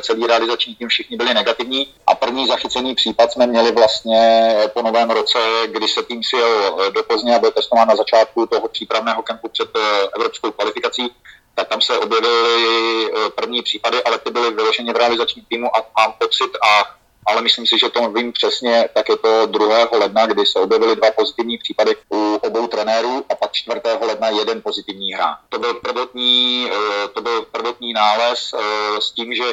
celý 0.00 0.26
realizační 0.26 0.74
tým, 0.74 0.88
všichni 0.88 1.16
byli 1.16 1.34
negativní. 1.34 1.94
A 2.06 2.14
první 2.14 2.46
zachycený 2.46 2.94
případ 2.94 3.32
jsme 3.32 3.46
měli 3.46 3.72
vlastně 3.72 4.52
po 4.74 4.82
novém 4.82 5.10
roce, 5.10 5.38
kdy 5.66 5.88
se 5.88 6.02
tým 6.02 6.22
sjel 6.22 6.78
do 6.94 7.02
Plzně 7.02 7.36
a 7.36 7.38
byl 7.38 7.50
testován 7.50 7.88
na 7.88 7.96
začátku 7.96 8.46
toho 8.46 8.68
přípravného 8.68 9.22
kempu 9.22 9.48
před 9.48 9.68
evropskou 10.16 10.50
kvalifikací. 10.50 11.12
Tak 11.58 11.68
tam 11.68 11.80
se 11.80 11.98
objevily 11.98 13.10
eh, 13.10 13.30
první 13.30 13.62
případy, 13.62 14.04
ale 14.04 14.18
ty 14.18 14.30
byly 14.30 14.50
vyloženě 14.50 14.92
v 14.92 14.96
realizačním 14.96 15.44
týmu 15.44 15.76
a 15.76 15.86
mám 15.98 16.12
pocit, 16.18 16.50
a, 16.62 16.97
ale 17.28 17.42
myslím 17.42 17.66
si, 17.66 17.78
že 17.78 17.88
to 17.88 18.10
vím 18.10 18.32
přesně, 18.32 18.88
tak 18.94 19.08
je 19.08 19.16
to 19.16 19.46
2. 19.46 19.88
ledna, 19.92 20.26
kdy 20.26 20.46
se 20.46 20.58
objevily 20.58 20.96
dva 20.96 21.10
pozitivní 21.10 21.58
případy 21.58 21.96
u 22.12 22.34
obou 22.34 22.66
trenérů 22.66 23.24
a 23.30 23.34
pak 23.34 23.52
4. 23.52 23.80
ledna 24.00 24.28
jeden 24.28 24.62
pozitivní 24.62 25.12
hra. 25.12 25.38
To 25.48 25.58
byl 25.58 25.74
prvotní, 25.74 26.70
eh, 26.72 27.08
to 27.08 27.20
byl 27.20 27.42
prvotní 27.42 27.92
nález 27.92 28.54
eh, 28.54 29.00
s 29.00 29.10
tím, 29.10 29.34
že 29.34 29.44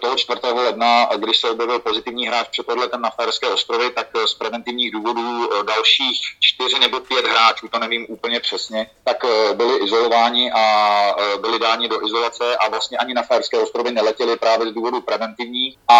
toho 0.00 0.16
4. 0.16 0.40
ledna, 0.52 1.08
když 1.16 1.38
se 1.38 1.50
objevil 1.50 1.78
pozitivní 1.78 2.26
hráč 2.26 2.48
před 2.48 2.68
odletem 2.68 3.00
na 3.00 3.10
Ferské 3.10 3.48
ostrovy, 3.48 3.90
tak 3.90 4.08
eh, 4.16 4.28
z 4.28 4.34
preventivních 4.34 4.92
důvodů 4.92 5.48
eh, 5.52 5.64
dalších 5.64 6.20
čtyři 6.40 6.78
nebo 6.78 7.00
pět 7.00 7.26
hráčů, 7.26 7.68
to 7.68 7.78
nevím 7.78 8.06
úplně 8.08 8.40
přesně, 8.40 8.90
tak 9.04 9.24
byli 9.54 9.84
izolováni 9.84 10.52
a 10.52 11.16
byli 11.40 11.58
dáni 11.58 11.88
do 11.88 12.06
izolace 12.06 12.56
a 12.56 12.68
vlastně 12.68 12.98
ani 12.98 13.14
na 13.14 13.22
Ferské 13.22 13.58
ostrovy 13.58 13.90
neletěli 13.90 14.36
právě 14.36 14.70
z 14.70 14.74
důvodu 14.74 15.00
preventivní 15.00 15.78
a 15.88 15.98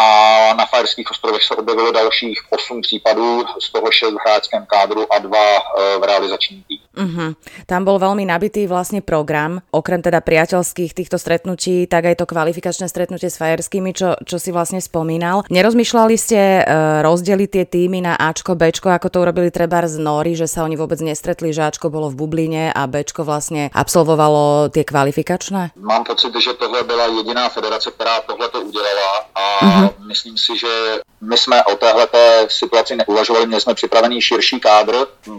na 0.57 0.67
Ferských 0.67 1.11
ostrovech 1.11 1.43
se 1.43 1.55
objevilo 1.55 1.93
dalších 1.93 2.41
osm 2.51 2.83
případů, 2.83 3.45
z 3.61 3.73
toho 3.73 3.91
šest 3.91 4.15
v 4.15 4.21
hráčském 4.27 4.67
kádru 4.67 5.13
a 5.13 5.19
dva 5.19 5.59
v 5.99 6.03
realizačním 6.05 6.63
týmu. 6.63 6.86
Uh-huh. 6.97 7.37
Tam 7.69 7.85
bol 7.85 8.01
veľmi 8.01 8.25
nabitý 8.25 8.65
vlastne 8.65 9.05
program, 9.05 9.61
okrem 9.69 10.01
teda 10.01 10.25
priateľských 10.25 10.97
týchto 10.97 11.21
stretnutí, 11.21 11.85
tak 11.87 12.09
aj 12.09 12.25
to 12.25 12.27
kvalifikačné 12.27 12.89
stretnutie 12.89 13.29
s 13.29 13.37
Fajerskými, 13.37 13.93
čo, 13.93 14.17
čo 14.25 14.41
si 14.41 14.49
vlastne 14.49 14.81
spomínal. 14.81 15.45
Nerozmýšľali 15.53 16.17
ste 16.17 16.65
uh, 16.65 17.05
rozdeliť 17.05 17.49
tie 17.53 17.65
týmy 17.69 18.01
na 18.01 18.17
Ačko, 18.17 18.57
Bčko, 18.57 18.89
ako 18.89 19.13
to 19.13 19.19
urobili 19.21 19.53
treba 19.53 19.85
z 19.85 20.01
Nori, 20.01 20.33
že 20.33 20.49
sa 20.49 20.65
oni 20.65 20.75
vôbec 20.75 20.97
nestretli, 21.05 21.53
že 21.53 21.69
Ačko 21.69 21.93
bolo 21.93 22.09
v 22.09 22.17
bubline 22.17 22.73
a 22.73 22.83
Bčko 22.89 23.29
vlastne 23.29 23.69
absolvovalo 23.77 24.73
tie 24.73 24.89
kvalifikačné? 24.89 25.77
Mám 25.77 26.09
pocit, 26.09 26.33
že 26.33 26.57
tohle 26.57 26.83
byla 26.83 27.07
jediná 27.07 27.49
federace, 27.49 27.91
která 27.91 28.21
tohle 28.21 28.49
to 28.49 28.61
udělala 28.61 29.13
a 29.35 29.45
uh-huh. 29.61 30.07
myslím 30.09 30.39
si, 30.39 30.59
že 30.59 30.73
my 31.21 31.37
jsme 31.37 31.65
o 31.65 31.77
téhle 31.77 32.09
situaci 32.49 32.97
neuvažovali, 32.97 33.47
měli 33.47 33.61
jsme 33.61 33.75
připravený 33.75 34.21
širší 34.21 34.61
kádr, 34.61 34.95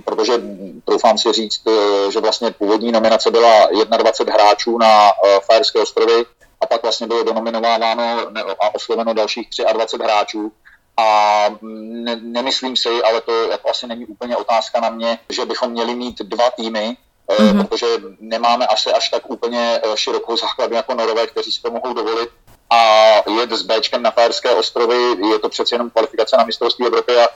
protože 0.05 0.33
troufám 0.85 1.17
si 1.17 1.31
říct, 1.31 1.46
eh, 1.67 2.11
že 2.11 2.19
vlastně 2.19 2.51
původní 2.51 2.91
nominace 2.91 3.31
byla 3.31 3.67
21 3.97 4.33
hráčů 4.33 4.77
na 4.77 5.07
eh, 5.09 5.39
Fajerské 5.45 5.79
ostrovy, 5.79 6.25
a 6.61 6.65
pak 6.65 6.81
vlastně 6.83 7.07
bylo 7.07 7.23
donominováno 7.23 7.85
a 8.59 8.75
osloveno 8.75 9.13
dalších 9.13 9.47
23 9.73 10.03
hráčů. 10.03 10.51
A 10.97 11.45
ne, 11.61 12.15
nemyslím 12.15 12.75
si, 12.75 12.89
ale 13.03 13.21
to 13.21 13.51
jako 13.51 13.69
asi 13.69 13.87
není 13.87 14.05
úplně 14.05 14.37
otázka 14.37 14.79
na 14.79 14.89
mě, 14.89 15.19
že 15.29 15.45
bychom 15.45 15.71
měli 15.71 15.95
mít 15.95 16.19
dva 16.19 16.49
týmy, 16.49 16.97
mm-hmm. 17.29 17.67
protože 17.67 17.87
nemáme 18.19 18.67
asi 18.67 18.91
až 18.91 19.09
tak 19.09 19.29
úplně 19.29 19.81
širokou 19.95 20.37
základnu 20.37 20.75
jako 20.75 20.93
Norové, 20.93 21.27
kteří 21.27 21.51
si 21.51 21.61
to 21.61 21.71
mohou 21.71 21.93
dovolit. 21.93 22.29
A 22.69 23.13
jet 23.39 23.51
s 23.51 23.61
Bčkem 23.61 24.01
na 24.01 24.11
Fajerské 24.11 24.55
ostrovy, 24.55 24.97
je 25.31 25.39
to 25.39 25.49
přeci 25.49 25.75
jenom 25.75 25.89
kvalifikace 25.89 26.37
na 26.37 26.43
mistrovství 26.43 26.85
Evropy 26.85 27.17
a 27.17 27.27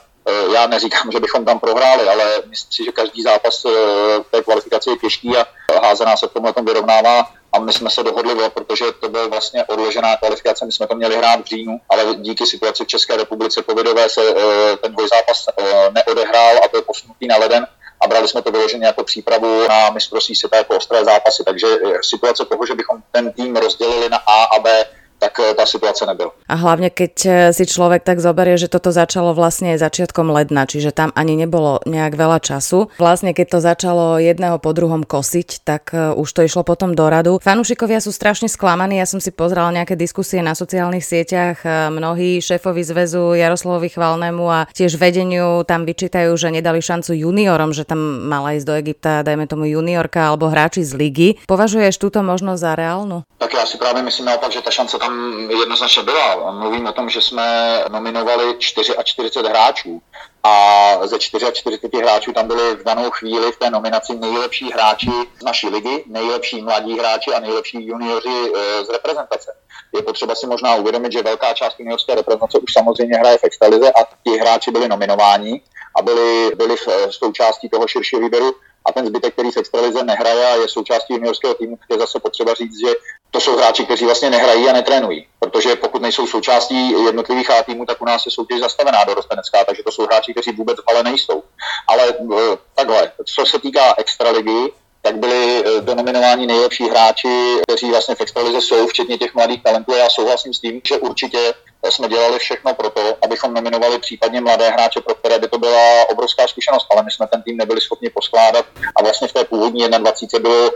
já 0.53 0.67
neříkám, 0.67 1.11
že 1.11 1.19
bychom 1.19 1.45
tam 1.45 1.59
prohráli, 1.59 2.09
ale 2.09 2.25
myslím 2.49 2.71
si, 2.71 2.83
že 2.85 2.91
každý 2.91 3.21
zápas 3.21 3.63
v 3.63 3.67
eh, 3.67 4.23
té 4.31 4.43
kvalifikaci 4.43 4.89
je 4.89 4.97
těžký 4.97 5.37
a 5.37 5.45
házená 5.83 6.17
se 6.17 6.27
v 6.27 6.33
tomhle 6.33 6.53
tom 6.53 6.65
vyrovnává 6.65 7.31
a 7.53 7.59
my 7.59 7.73
jsme 7.73 7.89
se 7.89 8.03
dohodli, 8.03 8.49
protože 8.49 8.85
to 8.99 9.09
byl 9.09 9.29
vlastně 9.29 9.65
odložená 9.65 10.17
kvalifikace, 10.17 10.65
my 10.65 10.71
jsme 10.71 10.87
to 10.87 10.95
měli 10.95 11.15
hrát 11.17 11.41
v 11.41 11.45
říjnu, 11.45 11.79
ale 11.89 12.15
díky 12.15 12.45
situaci 12.45 12.83
v 12.83 12.87
České 12.87 13.17
republice 13.17 13.63
covidové 13.69 14.09
se 14.09 14.21
eh, 14.21 14.77
ten 14.77 14.91
dvojzápas 14.91 15.45
neodehrál 15.91 16.57
a 16.65 16.67
to 16.67 16.77
je 16.77 16.81
posunutý 16.83 17.27
na 17.27 17.37
leden 17.37 17.67
a 18.03 18.07
brali 18.07 18.27
jsme 18.27 18.41
to 18.41 18.51
vyloženě 18.51 18.85
jako 18.85 19.03
přípravu 19.03 19.67
na 19.67 19.89
mistrovství 19.89 20.35
světa 20.35 20.57
jako 20.57 20.77
ostré 20.77 21.05
zápasy, 21.05 21.43
takže 21.43 21.67
situace 22.01 22.45
toho, 22.45 22.65
že 22.65 22.75
bychom 22.75 22.97
ten 23.11 23.31
tým 23.31 23.55
rozdělili 23.55 24.09
na 24.09 24.17
A 24.17 24.43
a 24.43 24.59
B, 24.59 24.85
tak 25.21 25.37
eh, 25.37 25.53
tá 25.53 25.69
situácia 25.69 26.09
nebyla. 26.09 26.33
A 26.49 26.57
hlavne, 26.57 26.89
keď 26.89 27.13
eh, 27.23 27.31
si 27.53 27.69
človek 27.69 28.01
tak 28.01 28.17
zoberie, 28.17 28.57
že 28.57 28.65
toto 28.65 28.89
začalo 28.89 29.37
vlastne 29.37 29.77
začiatkom 29.77 30.33
ledna, 30.33 30.65
čiže 30.65 30.89
tam 30.89 31.13
ani 31.13 31.37
nebolo 31.37 31.77
nejak 31.85 32.17
veľa 32.17 32.41
času. 32.41 32.89
Vlastne, 32.97 33.37
keď 33.37 33.47
to 33.53 33.59
začalo 33.61 34.17
jedného 34.17 34.57
po 34.57 34.73
druhom 34.73 35.05
kosiť, 35.05 35.61
tak 35.61 35.93
eh, 35.93 36.17
už 36.17 36.25
to 36.33 36.41
išlo 36.41 36.65
potom 36.65 36.97
do 36.97 37.05
radu. 37.05 37.37
Fanúšikovia 37.37 38.01
sú 38.01 38.09
strašne 38.09 38.49
sklamaní, 38.49 38.97
ja 38.97 39.05
som 39.05 39.21
si 39.21 39.29
pozrela 39.29 39.69
nejaké 39.69 39.93
diskusie 39.93 40.41
na 40.41 40.57
sociálnych 40.57 41.05
sieťach, 41.05 41.61
mnohí 41.93 42.41
šéfovi 42.41 42.81
zväzu 42.81 43.37
Jaroslavovi 43.37 43.91
Chvalnému 43.91 44.45
a 44.49 44.65
tiež 44.71 44.97
vedeniu 44.97 45.61
tam 45.67 45.85
vyčítajú, 45.85 46.33
že 46.33 46.49
nedali 46.49 46.81
šancu 46.81 47.13
juniorom, 47.13 47.75
že 47.75 47.85
tam 47.85 47.99
mala 48.25 48.55
ísť 48.55 48.65
do 48.65 48.73
Egypta, 48.79 49.21
dajme 49.21 49.45
tomu 49.45 49.67
juniorka 49.67 50.31
alebo 50.31 50.47
hráči 50.47 50.81
z 50.81 50.95
ligy. 50.97 51.29
Považuješ 51.45 51.99
túto 51.99 52.23
možnosť 52.23 52.59
za 52.61 52.71
reálnu? 52.73 53.17
Tak 53.37 53.53
já 53.53 53.65
si 53.65 53.77
právě 53.77 54.03
myslím 54.03 54.25
naopak, 54.25 54.51
že 54.51 54.61
ta 54.61 54.71
šance 54.71 54.97
tam 54.97 55.10
jednoznačně 55.49 56.03
byla. 56.03 56.51
Mluvím 56.51 56.87
o 56.87 56.91
tom, 56.91 57.09
že 57.09 57.21
jsme 57.21 57.77
nominovali 57.89 58.55
44 58.59 59.39
hráčů 59.49 60.01
a 60.43 61.07
ze 61.07 61.19
44 61.19 61.79
hráčů 61.97 62.33
tam 62.33 62.47
byli 62.47 62.75
v 62.75 62.83
danou 62.83 63.09
chvíli 63.11 63.51
v 63.51 63.59
té 63.59 63.69
nominaci 63.69 64.15
nejlepší 64.15 64.71
hráči 64.71 65.11
z 65.39 65.43
naší 65.43 65.69
ligy, 65.69 66.03
nejlepší 66.07 66.61
mladí 66.61 66.99
hráči 66.99 67.31
a 67.31 67.39
nejlepší 67.39 67.87
junioři 67.87 68.51
eh, 68.55 68.85
z 68.85 68.89
reprezentace. 68.89 69.55
Je 69.95 70.01
potřeba 70.01 70.35
si 70.35 70.47
možná 70.47 70.75
uvědomit, 70.75 71.11
že 71.11 71.23
velká 71.23 71.53
část 71.53 71.79
juniorské 71.79 72.15
reprezentace 72.15 72.59
už 72.59 72.73
samozřejmě 72.73 73.17
hraje 73.17 73.37
v 73.37 73.43
extralize 73.43 73.91
a 73.91 74.03
ti 74.23 74.37
hráči 74.37 74.71
byli 74.71 74.87
nominováni 74.87 75.61
a 75.95 76.01
byli, 76.01 76.51
byli 76.55 76.75
v 76.75 76.87
součástí 77.09 77.69
toho 77.69 77.87
širšího 77.87 78.21
výběru 78.21 78.55
a 78.85 78.91
ten 78.91 79.05
zbytek, 79.05 79.33
který 79.33 79.51
v 79.51 79.57
extralize 79.57 80.03
nehraje 80.03 80.45
a 80.45 80.55
je 80.55 80.67
součástí 80.67 81.13
juniorského 81.13 81.53
týmu, 81.53 81.77
je 81.89 81.97
zase 81.97 82.19
potřeba 82.19 82.53
říct, 82.53 82.79
že 82.79 82.93
to 83.31 83.39
jsou 83.39 83.57
hráči, 83.57 83.85
kteří 83.85 84.05
vlastně 84.05 84.29
nehrají 84.29 84.69
a 84.69 84.73
netrénují. 84.73 85.27
Protože 85.39 85.75
pokud 85.75 86.01
nejsou 86.01 86.27
součástí 86.27 86.91
jednotlivých 87.05 87.49
A 87.49 87.63
týmů, 87.63 87.85
tak 87.85 88.01
u 88.01 88.05
nás 88.05 88.25
je 88.25 88.31
soutěž 88.31 88.59
zastavená 88.59 89.03
dorostenecká, 89.03 89.63
takže 89.63 89.83
to 89.83 89.91
jsou 89.91 90.05
hráči, 90.05 90.31
kteří 90.31 90.51
vůbec 90.51 90.77
ale 90.87 91.03
nejsou. 91.03 91.43
Ale 91.87 92.03
eh, 92.09 92.57
takhle, 92.75 93.11
co 93.25 93.45
se 93.45 93.59
týká 93.59 93.93
extraligy, 93.97 94.71
tak 95.01 95.17
byli 95.17 95.63
eh, 95.65 95.81
denominováni 95.81 96.47
nejlepší 96.47 96.89
hráči, 96.89 97.61
kteří 97.67 97.89
vlastně 97.91 98.15
v 98.15 98.21
extralize 98.21 98.61
jsou, 98.61 98.87
včetně 98.87 99.17
těch 99.17 99.33
mladých 99.35 99.63
talentů. 99.63 99.93
Já 99.93 100.09
souhlasím 100.09 100.53
s 100.53 100.59
tím, 100.59 100.81
že 100.87 100.97
určitě 100.97 101.53
jsme 101.89 102.07
dělali 102.07 102.39
všechno 102.39 102.73
pro 102.73 102.89
to, 102.89 103.17
abychom 103.21 103.53
nominovali 103.53 103.99
případně 103.99 104.41
mladé 104.41 104.69
hráče, 104.69 105.01
pro 105.01 105.15
které 105.15 105.39
by 105.39 105.47
to 105.47 105.59
byla 105.59 106.09
obrovská 106.09 106.47
zkušenost, 106.47 106.87
ale 106.91 107.03
my 107.03 107.11
jsme 107.11 107.27
ten 107.27 107.41
tým 107.41 107.57
nebyli 107.57 107.81
schopni 107.81 108.09
poskládat 108.09 108.65
a 108.95 109.03
vlastně 109.03 109.27
v 109.27 109.33
té 109.33 109.43
původní 109.43 109.87
21 109.87 110.49
bylo 110.49 110.71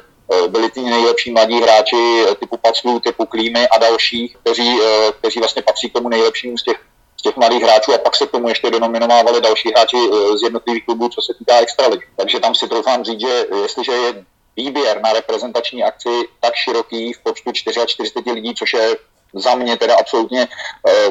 byli 0.48 0.72
ty 0.72 0.82
nejlepší 0.82 1.32
mladí 1.32 1.62
hráči 1.62 2.26
eh, 2.30 2.36
typu 2.36 2.58
Paclu, 2.58 3.00
typu 3.00 3.26
Klímy 3.26 3.68
a 3.68 3.78
dalších, 3.78 4.38
kteří, 4.38 4.80
eh, 4.82 5.12
kteří 5.20 5.40
vlastně 5.40 5.62
patří 5.62 5.90
k 5.90 5.94
tomu 5.94 6.10
nejlepšímu 6.10 6.58
z 6.58 6.64
těch, 6.64 6.82
z 7.20 7.22
těch 7.22 7.36
mladých 7.36 7.64
hráčů 7.64 7.94
a 7.94 7.98
pak 7.98 8.16
se 8.16 8.28
k 8.28 8.32
tomu 8.32 8.50
ještě 8.50 8.70
donominovávali 8.70 9.42
další 9.42 9.70
hráči 9.70 9.98
z 10.40 10.42
jednotlivých 10.44 10.86
klubů, 10.86 11.10
co 11.10 11.22
se 11.22 11.34
týká 11.40 11.60
extraligy. 11.60 12.06
Takže 12.16 12.40
tam 12.40 12.56
si 12.56 12.68
troufám 12.68 13.04
říct, 13.04 13.22
že 13.22 13.46
jestliže 13.62 13.92
je 13.92 14.26
výběr 14.58 15.02
na 15.02 15.14
reprezentační 15.14 15.84
akci 15.84 16.10
tak 16.42 16.54
široký 16.56 17.14
v 17.14 17.24
počtu 17.24 17.52
44 17.52 18.32
lidí, 18.32 18.56
což 18.56 18.74
je 18.74 18.98
za 19.34 19.56
mě 19.56 19.78
teda 19.78 19.96
absolutně 19.96 20.48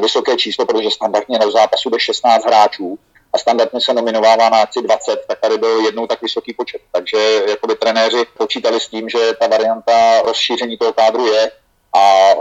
vysoké 0.00 0.36
číslo, 0.36 0.66
protože 0.66 0.90
standardně 0.90 1.38
na 1.38 1.50
zápasu 1.50 1.90
jde 1.90 2.00
16 2.00 2.44
hráčů, 2.44 2.98
a 3.34 3.38
standardně 3.38 3.80
se 3.80 3.94
nominovává 3.94 4.48
na 4.48 4.60
akci 4.60 4.82
20, 4.82 5.24
tak 5.28 5.40
tady 5.40 5.58
byl 5.58 5.80
jednou 5.84 6.06
tak 6.06 6.22
vysoký 6.22 6.52
počet. 6.52 6.80
Takže 6.92 7.42
jakoby 7.48 7.74
trenéři 7.74 8.26
počítali 8.38 8.80
s 8.80 8.88
tím, 8.88 9.08
že 9.08 9.32
ta 9.40 9.46
varianta 9.46 10.22
rozšíření 10.22 10.78
toho 10.78 10.92
kádru 10.92 11.26
je 11.26 11.50
a 11.96 12.30
e, 12.30 12.34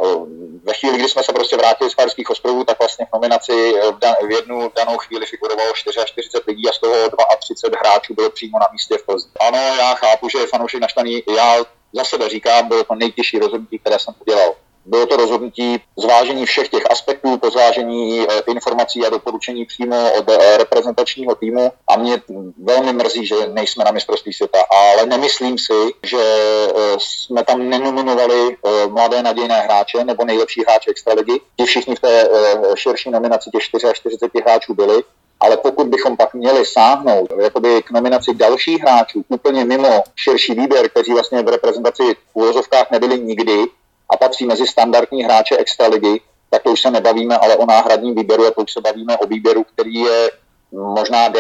ve 0.64 0.74
chvíli, 0.74 0.98
kdy 0.98 1.10
jsme 1.10 1.24
se 1.24 1.34
prostě 1.34 1.58
vrátili 1.58 1.90
z 1.90 1.94
Farských 1.94 2.30
ostrovů, 2.30 2.64
tak 2.64 2.80
vlastně 2.80 3.06
v 3.06 3.14
nominaci 3.14 3.74
v, 3.92 4.00
dan, 4.00 4.16
v 4.28 4.32
jednu 4.32 4.72
danou 4.76 4.98
chvíli 4.98 5.26
figurovalo 5.26 5.74
44 5.74 6.44
lidí 6.48 6.70
a 6.70 6.74
z 6.74 6.80
toho 6.80 6.96
32 7.40 7.80
hráčů 7.80 8.14
bylo 8.14 8.30
přímo 8.30 8.60
na 8.60 8.68
místě 8.72 8.98
v 8.98 9.06
Plzni. 9.06 9.32
Ano, 9.40 9.58
já 9.58 9.96
chápu, 9.96 10.30
že 10.30 10.38
je 10.38 10.48
fanoušek 10.48 10.82
naštvaný. 10.82 11.24
Já 11.36 11.58
za 11.94 12.04
sebe 12.04 12.30
říkám, 12.30 12.68
bylo 12.68 12.84
to 12.84 12.96
nejtěžší 12.96 13.40
rozhodnutí, 13.40 13.80
které 13.80 14.00
jsem 14.00 14.14
udělal. 14.20 14.56
Bylo 14.86 15.06
to 15.06 15.18
rozhodnutí 15.18 15.82
zvážení 15.98 16.46
všech 16.46 16.70
těch 16.70 16.92
aspektů, 16.92 17.38
po 17.38 17.50
zvážení 17.50 18.22
eh, 18.22 18.52
informací 18.52 19.06
a 19.06 19.10
doporučení 19.10 19.66
přímo 19.66 20.14
od 20.14 20.30
eh, 20.30 20.58
reprezentačního 20.58 21.36
týmu 21.36 21.72
a 21.88 21.98
mě 21.98 22.22
velmi 22.64 22.94
mrzí, 22.94 23.26
že 23.26 23.36
nejsme 23.48 23.84
na 23.84 23.92
mistrovství 23.92 24.34
světa, 24.34 24.64
ale 24.70 25.06
nemyslím 25.06 25.58
si, 25.58 25.94
že 26.04 26.18
eh, 26.20 26.98
jsme 27.00 27.44
tam 27.44 27.70
nenominovali 27.70 28.58
mladé 28.88 29.24
nadějné 29.24 29.62
hráče 29.62 30.04
nebo 30.04 30.26
nejlepší 30.26 30.62
hráče 30.62 30.92
extraligy. 30.92 31.40
Ti 31.58 31.66
všichni 31.66 31.96
v 31.96 32.00
té 32.00 32.30
širší 32.76 33.10
nominaci 33.10 33.50
těch 33.50 33.62
44 33.64 34.32
hráčů 34.46 34.74
byli, 34.74 35.04
ale 35.40 35.58
pokud 35.58 35.88
bychom 35.88 36.18
pak 36.18 36.34
měli 36.34 36.66
sáhnout 36.66 37.34
jakoby 37.42 37.82
k 37.84 37.92
nominaci 37.92 38.34
dalších 38.34 38.82
hráčů 38.82 39.26
úplně 39.28 39.66
mimo 39.66 40.04
širší 40.16 40.54
výběr, 40.54 40.90
kteří 40.90 41.14
vlastně 41.14 41.42
v 41.42 41.48
reprezentaci 41.48 42.04
v 42.04 42.18
úvozovkách 42.34 42.92
nebyli 42.92 43.20
nikdy, 43.20 43.66
a 44.14 44.18
patří 44.18 44.46
mezi 44.46 44.68
standardní 44.68 45.24
hráče 45.24 45.58
extraligy, 45.58 46.22
tak 46.50 46.64
to 46.64 46.72
už 46.72 46.82
se 46.82 46.92
nebavíme 46.92 47.38
ale 47.38 47.56
o 47.56 47.66
náhradním 47.66 48.16
výběru, 48.16 48.48
a 48.48 48.52
to 48.52 48.62
už 48.62 48.74
se 48.74 48.82
bavíme 48.82 49.18
o 49.18 49.28
výběru, 49.28 49.64
který 49.64 49.94
je 49.94 50.32
možná 50.72 51.28
d 51.28 51.40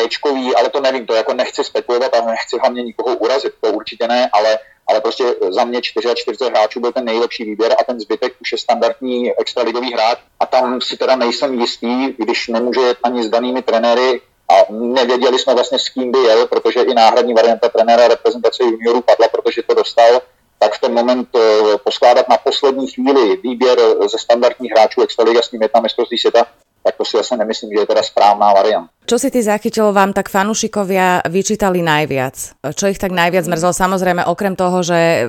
ale 0.55 0.69
to 0.69 0.81
nevím, 0.81 1.05
to 1.05 1.13
jako 1.13 1.33
nechci 1.33 1.63
spekulovat 1.63 2.13
a 2.13 2.25
nechci 2.25 2.57
hlavně 2.61 2.83
nikoho 2.83 3.15
urazit, 3.15 3.53
to 3.61 3.71
určitě 3.71 4.07
ne, 4.07 4.29
ale, 4.33 4.59
ale 4.87 5.01
prostě 5.01 5.23
za 5.49 5.63
mě 5.63 5.81
44 5.81 6.49
hráčů 6.49 6.79
byl 6.79 6.91
ten 6.91 7.05
nejlepší 7.05 7.43
výběr 7.43 7.75
a 7.79 7.83
ten 7.83 7.99
zbytek 7.99 8.33
už 8.41 8.51
je 8.51 8.57
standardní 8.57 9.33
extraligový 9.33 9.93
hráč. 9.93 10.19
A 10.39 10.45
tam 10.45 10.81
si 10.81 10.97
teda 10.97 11.15
nejsem 11.15 11.59
jistý, 11.59 12.07
když 12.17 12.47
nemůže 12.47 12.81
jet 12.81 12.97
ani 13.03 13.23
s 13.23 13.29
danými 13.29 13.61
trenéry 13.61 14.21
a 14.49 14.73
nevěděli 14.73 15.39
jsme 15.39 15.53
vlastně 15.53 15.79
s 15.79 15.89
kým 15.89 16.11
by 16.11 16.19
jel, 16.19 16.47
protože 16.47 16.81
i 16.81 16.93
náhradní 16.93 17.33
varianta 17.33 17.69
trenéra 17.69 18.07
reprezentace 18.07 18.63
juniorů 18.63 19.01
padla, 19.01 19.27
protože 19.27 19.61
to 19.63 19.73
dostal 19.73 20.21
tak 20.63 20.75
v 20.75 20.79
ten 20.79 20.93
moment 20.93 21.27
eh, 21.35 21.77
poskládat 21.83 22.29
na 22.29 22.37
poslední 22.37 22.87
chvíli 22.87 23.37
výběr 23.43 23.79
ze 24.11 24.17
standardních 24.17 24.71
hráčů 24.71 25.01
Extraliga 25.01 25.41
s 25.41 25.51
ním 25.51 25.61
je 25.61 25.69
tam 25.69 25.83
mistrovství 25.83 26.17
světa, 26.17 26.45
tak 26.83 26.95
to 26.99 27.05
si 27.05 27.17
asi 27.17 27.37
nemyslím, 27.37 27.69
že 27.73 27.79
je 27.79 27.87
teda 27.87 28.03
správná 28.03 28.53
varianta. 28.53 28.89
Čo 29.03 29.19
si 29.19 29.27
ty 29.27 29.43
zachytil, 29.43 29.91
vám 29.91 30.15
tak 30.15 30.31
fanúšikovia 30.31 31.27
vyčítali 31.27 31.83
najviac? 31.83 32.55
Čo 32.71 32.87
ich 32.87 32.95
tak 32.95 33.11
najviac 33.11 33.43
mrzelo? 33.51 33.75
Samozrejme, 33.75 34.23
okrem 34.23 34.55
toho, 34.55 34.79
že 34.79 35.27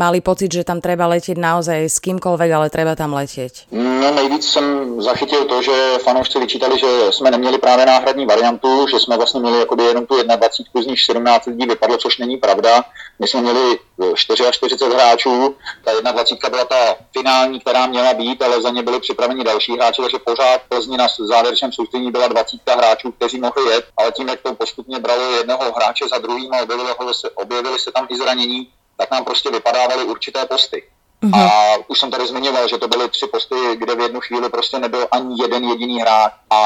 mali 0.00 0.24
pocit, 0.24 0.48
že 0.48 0.64
tam 0.64 0.80
treba 0.80 1.04
letieť 1.04 1.36
naozaj 1.36 1.92
s 1.92 2.00
kýmkoľvek, 2.00 2.50
ale 2.56 2.72
treba 2.72 2.96
tam 2.96 3.12
letieť. 3.12 3.68
No 3.68 4.08
nejvíc 4.16 4.48
jsem 4.48 4.96
zachytil 5.02 5.44
to, 5.44 5.62
že 5.62 5.98
fanoušci 6.04 6.38
vyčítali, 6.38 6.78
že 6.78 6.86
jsme 7.12 7.30
neměli 7.30 7.58
právě 7.58 7.86
náhradní 7.86 8.26
variantu, 8.26 8.86
že 8.88 9.00
jsme 9.00 9.16
vlastně 9.16 9.40
měli 9.40 9.58
jakoby 9.58 9.82
jenom 9.84 10.06
tu 10.06 10.16
21, 10.22 10.82
z 10.82 10.86
nich 10.86 11.00
17 11.00 11.46
lidí 11.46 11.66
vypadlo, 11.66 11.96
což 11.96 12.18
není 12.18 12.36
pravda. 12.36 12.84
My 13.18 13.28
jsme 13.28 13.40
měli 13.40 13.78
44 14.14 14.84
hráčů, 14.94 15.54
ta 15.84 16.12
21 16.12 16.50
byla 16.50 16.64
ta 16.64 16.96
finální, 17.12 17.60
která 17.60 17.86
měla 17.86 18.14
být, 18.14 18.42
ale 18.42 18.62
za 18.62 18.70
ně 18.70 18.82
byli 18.82 19.00
připraveni 19.00 19.44
další 19.44 19.76
hráči, 19.76 20.02
takže 20.02 20.18
pořád 20.24 20.60
Plzni 20.68 20.96
na 20.96 21.06
závěrečném 21.18 21.72
soustředění 21.72 22.12
byla 22.12 22.28
20 22.28 22.60
hráčů, 22.70 23.12
kteří 23.12 23.40
mohli 23.40 23.70
jet, 23.70 23.84
ale 23.96 24.12
tím, 24.12 24.28
jak 24.28 24.40
to 24.40 24.54
postupně 24.54 24.98
bralo 24.98 25.30
jednoho 25.30 25.72
hráče 25.72 26.08
za 26.08 26.18
druhým 26.18 26.54
a 26.54 26.62
objevili 26.62 27.14
se, 27.14 27.30
objevili 27.30 27.78
se 27.78 27.92
tam 27.92 28.06
i 28.10 28.16
zranění, 28.16 28.68
tak 28.96 29.10
nám 29.10 29.24
prostě 29.24 29.50
vypadávaly 29.50 30.04
určité 30.04 30.46
posty. 30.46 30.82
Mm-hmm. 31.22 31.40
A 31.40 31.76
už 31.88 32.00
jsem 32.00 32.10
tady 32.10 32.26
zmiňoval, 32.26 32.68
že 32.68 32.78
to 32.78 32.88
byly 32.88 33.08
tři 33.08 33.26
posty, 33.26 33.54
kde 33.74 33.94
v 33.94 34.00
jednu 34.00 34.20
chvíli 34.20 34.50
prostě 34.50 34.78
nebyl 34.78 35.08
ani 35.10 35.42
jeden 35.42 35.64
jediný 35.64 36.00
hráč. 36.00 36.32
A 36.50 36.60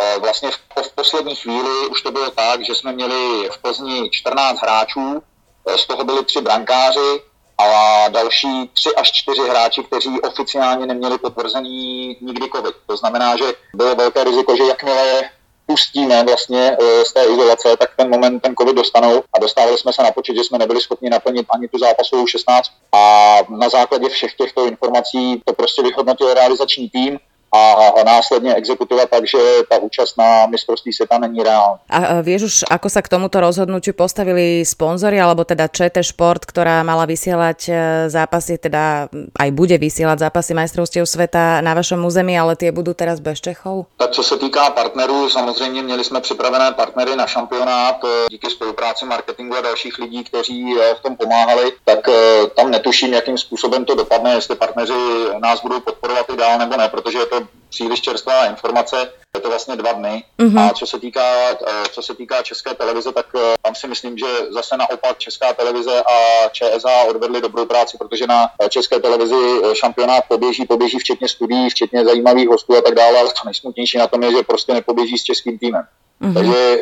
e, 0.00 0.18
vlastně 0.18 0.50
v, 0.50 0.58
v 0.82 0.94
poslední 0.94 1.34
chvíli 1.34 1.86
už 1.86 2.02
to 2.02 2.10
bylo 2.10 2.30
tak, 2.30 2.64
že 2.64 2.74
jsme 2.74 2.92
měli 2.92 3.48
v 3.52 3.58
Plzni 3.62 4.10
14 4.10 4.62
hráčů, 4.62 5.22
e, 5.66 5.78
z 5.78 5.86
toho 5.86 6.04
byli 6.04 6.24
tři 6.24 6.40
brankáři, 6.40 7.22
a 7.58 8.08
další 8.08 8.70
tři 8.72 8.94
až 8.96 9.12
čtyři 9.12 9.40
hráči, 9.40 9.82
kteří 9.82 10.20
oficiálně 10.20 10.86
neměli 10.86 11.18
potvrzený 11.18 12.16
nikdy 12.20 12.50
COVID. 12.56 12.74
To 12.86 12.96
znamená, 12.96 13.36
že 13.36 13.44
bylo 13.74 13.94
velké 13.94 14.24
riziko, 14.24 14.56
že 14.56 14.64
jakmile 14.64 15.30
pustíme 15.66 16.24
vlastně 16.24 16.76
eh, 16.80 17.04
z 17.04 17.12
té 17.12 17.24
izolace, 17.24 17.76
tak 17.76 17.90
ten 17.96 18.10
moment 18.10 18.40
ten 18.40 18.54
covid 18.56 18.76
dostanou. 18.76 19.22
A 19.32 19.38
dostávali 19.40 19.78
jsme 19.78 19.92
se 19.92 20.02
na 20.02 20.10
počet, 20.10 20.36
že 20.36 20.44
jsme 20.44 20.58
nebyli 20.58 20.80
schopni 20.80 21.10
naplnit 21.10 21.46
ani 21.50 21.68
tu 21.68 21.78
zápasovou 21.78 22.26
16 22.26 22.72
a 22.92 23.38
na 23.48 23.68
základě 23.68 24.08
všech 24.08 24.34
těchto 24.34 24.66
informací 24.66 25.42
to 25.44 25.52
prostě 25.52 25.82
vyhodnotil 25.82 26.34
realizační 26.34 26.90
tým 26.90 27.18
a, 27.56 28.02
následne 28.06 28.54
exekutiva 28.54 29.06
tak, 29.06 29.26
že 29.26 29.38
tá 29.66 29.80
účasť 29.82 30.12
na 30.16 30.28
mistrovství 30.46 30.92
sveta 30.92 31.18
není 31.18 31.42
reálna. 31.42 31.82
A 31.90 32.20
vieš 32.22 32.42
už, 32.46 32.54
ako 32.70 32.88
sa 32.88 33.02
k 33.02 33.10
tomuto 33.10 33.40
rozhodnutiu 33.42 33.92
postavili 33.92 34.62
sponzory, 34.62 35.18
alebo 35.18 35.42
teda 35.42 35.68
ČT 35.68 36.02
Šport, 36.06 36.46
ktorá 36.46 36.86
mala 36.86 37.04
vysielať 37.08 37.60
e, 37.66 37.72
zápasy, 38.12 38.58
teda 38.60 39.10
aj 39.36 39.50
bude 39.52 39.76
vysielať 39.78 40.28
zápasy 40.28 40.52
majstrovstiev 40.54 41.04
sveta 41.08 41.60
na 41.60 41.72
vašom 41.74 42.02
území, 42.04 42.38
ale 42.38 42.54
tie 42.54 42.70
budú 42.70 42.94
teraz 42.94 43.18
bez 43.18 43.40
Čechov? 43.40 43.86
Tak 43.96 44.10
co 44.10 44.22
se 44.22 44.36
týká 44.36 44.70
partnerů, 44.70 45.30
samozřejmě 45.30 45.82
měli 45.82 46.04
jsme 46.04 46.20
připravené 46.20 46.72
partnery 46.72 47.16
na 47.16 47.26
šampionát 47.26 48.04
e, 48.04 48.08
díky 48.30 48.50
spolupráci 48.50 49.04
marketingu 49.04 49.56
a 49.56 49.60
dalších 49.60 49.98
lidí, 49.98 50.24
kteří 50.24 50.74
e, 50.74 50.94
v 50.94 51.00
tom 51.00 51.16
pomáhali, 51.16 51.72
tak 51.84 52.08
tam 52.56 52.70
netuším, 52.70 53.14
jakým 53.14 53.38
způsobem 53.38 53.84
to 53.84 53.94
dopadne, 53.94 54.34
jestli 54.34 54.56
partneři 54.56 54.92
nás 55.38 55.62
budou 55.62 55.80
podporovat 55.80 56.26
i 56.34 56.36
dál 56.36 56.58
nebo 56.58 56.76
ne, 56.76 56.88
protože 56.88 57.18
je 57.18 57.26
to 57.26 57.40
příliš 57.68 58.00
čerstvá 58.00 58.46
informace, 58.46 59.12
je 59.36 59.40
to 59.40 59.48
vlastně 59.48 59.76
dva 59.76 59.92
dny. 59.92 60.24
Mm-hmm. 60.38 60.60
A 60.60 60.72
co 60.72 60.86
se, 60.86 61.00
týká, 61.00 61.50
eh, 61.50 61.88
co 61.92 62.02
se 62.02 62.14
týká 62.14 62.42
České 62.42 62.74
televize, 62.74 63.12
tak 63.12 63.26
eh, 63.36 63.54
tam 63.62 63.74
si 63.74 63.88
myslím, 63.88 64.18
že 64.18 64.26
zase 64.50 64.76
naopak 64.76 65.18
Česká 65.18 65.52
televize 65.52 66.02
a 66.02 66.48
ČSA 66.48 67.02
odvedli 67.08 67.40
dobrou 67.40 67.66
práci, 67.66 67.98
protože 67.98 68.26
na 68.26 68.48
eh, 68.62 68.68
České 68.68 69.00
televizi 69.00 69.34
šampionát 69.72 70.24
poběží, 70.28 70.66
poběží 70.66 70.98
včetně 70.98 71.28
studií, 71.28 71.70
včetně 71.70 72.04
zajímavých 72.04 72.48
hostů 72.48 72.76
a 72.76 72.80
tak 72.80 72.94
dále, 72.94 73.18
ale 73.18 73.28
to 73.28 73.44
nejsmutnější 73.44 73.98
na 73.98 74.06
tom 74.06 74.22
je, 74.22 74.30
že 74.30 74.42
prostě 74.42 74.74
nepoběží 74.74 75.18
s 75.18 75.24
českým 75.24 75.58
týmem. 75.58 75.84
Mm-hmm. 76.22 76.34
Takže 76.34 76.78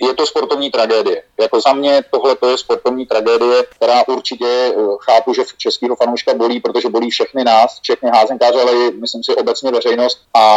je 0.00 0.14
to 0.14 0.26
sportovní 0.26 0.70
tragédie. 0.70 1.22
Jako 1.40 1.60
za 1.60 1.72
mě 1.72 2.04
tohle 2.10 2.36
to 2.36 2.50
je 2.50 2.58
sportovní 2.58 3.06
tragédie, 3.06 3.64
která 3.76 4.08
určitě 4.08 4.46
eh, 4.46 4.74
chápu, 5.00 5.34
že 5.34 5.42
českého 5.56 5.96
fanouška 5.96 6.34
bolí, 6.34 6.60
protože 6.60 6.88
bolí 6.88 7.10
všechny 7.10 7.44
nás, 7.44 7.80
všechny 7.82 8.10
házenkáře, 8.10 8.60
ale 8.60 8.90
myslím 8.90 9.24
si 9.24 9.34
obecně 9.34 9.70
veřejnost. 9.70 10.18
A 10.36 10.56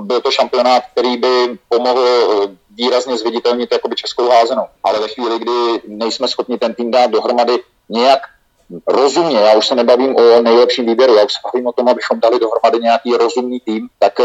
byl 0.00 0.20
to 0.20 0.30
šampionát, 0.30 0.82
který 0.92 1.16
by 1.16 1.58
pomohl 1.68 2.06
eh, 2.06 2.56
výrazně 2.76 3.16
zviditelnit 3.16 3.72
jakoby 3.72 3.96
českou 3.96 4.28
házenou. 4.28 4.64
Ale 4.84 5.00
ve 5.00 5.08
chvíli, 5.08 5.38
kdy 5.38 5.82
nejsme 5.88 6.28
schopni 6.28 6.58
ten 6.58 6.74
tým 6.74 6.90
dát 6.90 7.10
dohromady 7.10 7.58
nějak 7.88 8.20
rozumně, 8.86 9.36
já 9.36 9.56
už 9.56 9.66
se 9.66 9.74
nebavím 9.74 10.16
o 10.16 10.42
nejlepším 10.42 10.86
výběru, 10.86 11.14
já 11.14 11.24
už 11.24 11.32
se 11.32 11.38
bavím 11.44 11.66
o 11.66 11.72
tom, 11.72 11.88
abychom 11.88 12.20
dali 12.20 12.38
dohromady 12.38 12.78
nějaký 12.82 13.16
rozumný 13.16 13.60
tým, 13.60 13.88
tak 13.98 14.20
eh, 14.20 14.24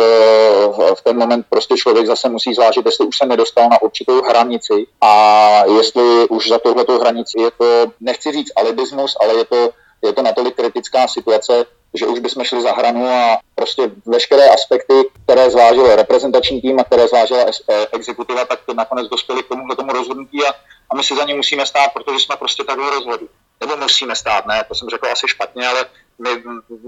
v 0.95 1.01
ten 1.03 1.17
moment 1.17 1.45
prostě 1.49 1.77
člověk 1.77 2.07
zase 2.07 2.29
musí 2.29 2.53
zvážit, 2.53 2.85
jestli 2.85 3.05
už 3.05 3.17
se 3.17 3.25
nedostal 3.25 3.69
na 3.69 3.81
určitou 3.81 4.21
hranici 4.21 4.87
a 5.01 5.63
jestli 5.77 6.27
už 6.29 6.49
za 6.49 6.59
tohletou 6.59 6.99
hranici 6.99 7.41
je 7.41 7.51
to, 7.57 7.91
nechci 7.99 8.31
říct 8.31 8.51
alibismus, 8.55 9.17
ale 9.21 9.33
je 9.33 9.45
to, 9.45 9.69
je 10.01 10.13
to 10.13 10.21
natolik 10.21 10.55
kritická 10.55 11.07
situace, 11.07 11.65
že 11.93 12.07
už 12.07 12.19
bychom 12.19 12.43
šli 12.43 12.61
za 12.61 12.71
hranu 12.71 13.07
a 13.07 13.37
prostě 13.55 13.91
veškeré 14.05 14.49
aspekty, 14.49 14.93
které 15.23 15.49
zvážil 15.49 15.95
reprezentační 15.95 16.61
tým 16.61 16.79
a 16.79 16.83
které 16.83 17.07
zvážila 17.07 17.39
eh, 17.41 17.87
exekutiva, 17.91 18.45
tak 18.45 18.59
to 18.65 18.73
nakonec 18.73 19.07
dospěli 19.07 19.43
k 19.43 19.47
tomuhle 19.47 19.75
tomu 19.75 19.91
rozhodnutí 19.91 20.45
a, 20.45 20.49
a 20.89 20.95
my 20.95 21.03
si 21.03 21.15
za 21.15 21.23
ně 21.23 21.35
musíme 21.35 21.65
stát, 21.65 21.93
protože 21.93 22.19
jsme 22.19 22.35
prostě 22.35 22.63
takhle 22.63 22.89
rozhodli 22.89 23.27
nebo 23.61 23.77
musíme 23.77 24.15
stát, 24.15 24.45
ne, 24.45 24.63
to 24.67 24.75
jsem 24.75 24.89
řekl 24.89 25.07
asi 25.07 25.27
špatně, 25.27 25.67
ale 25.67 25.85
my, 26.21 26.29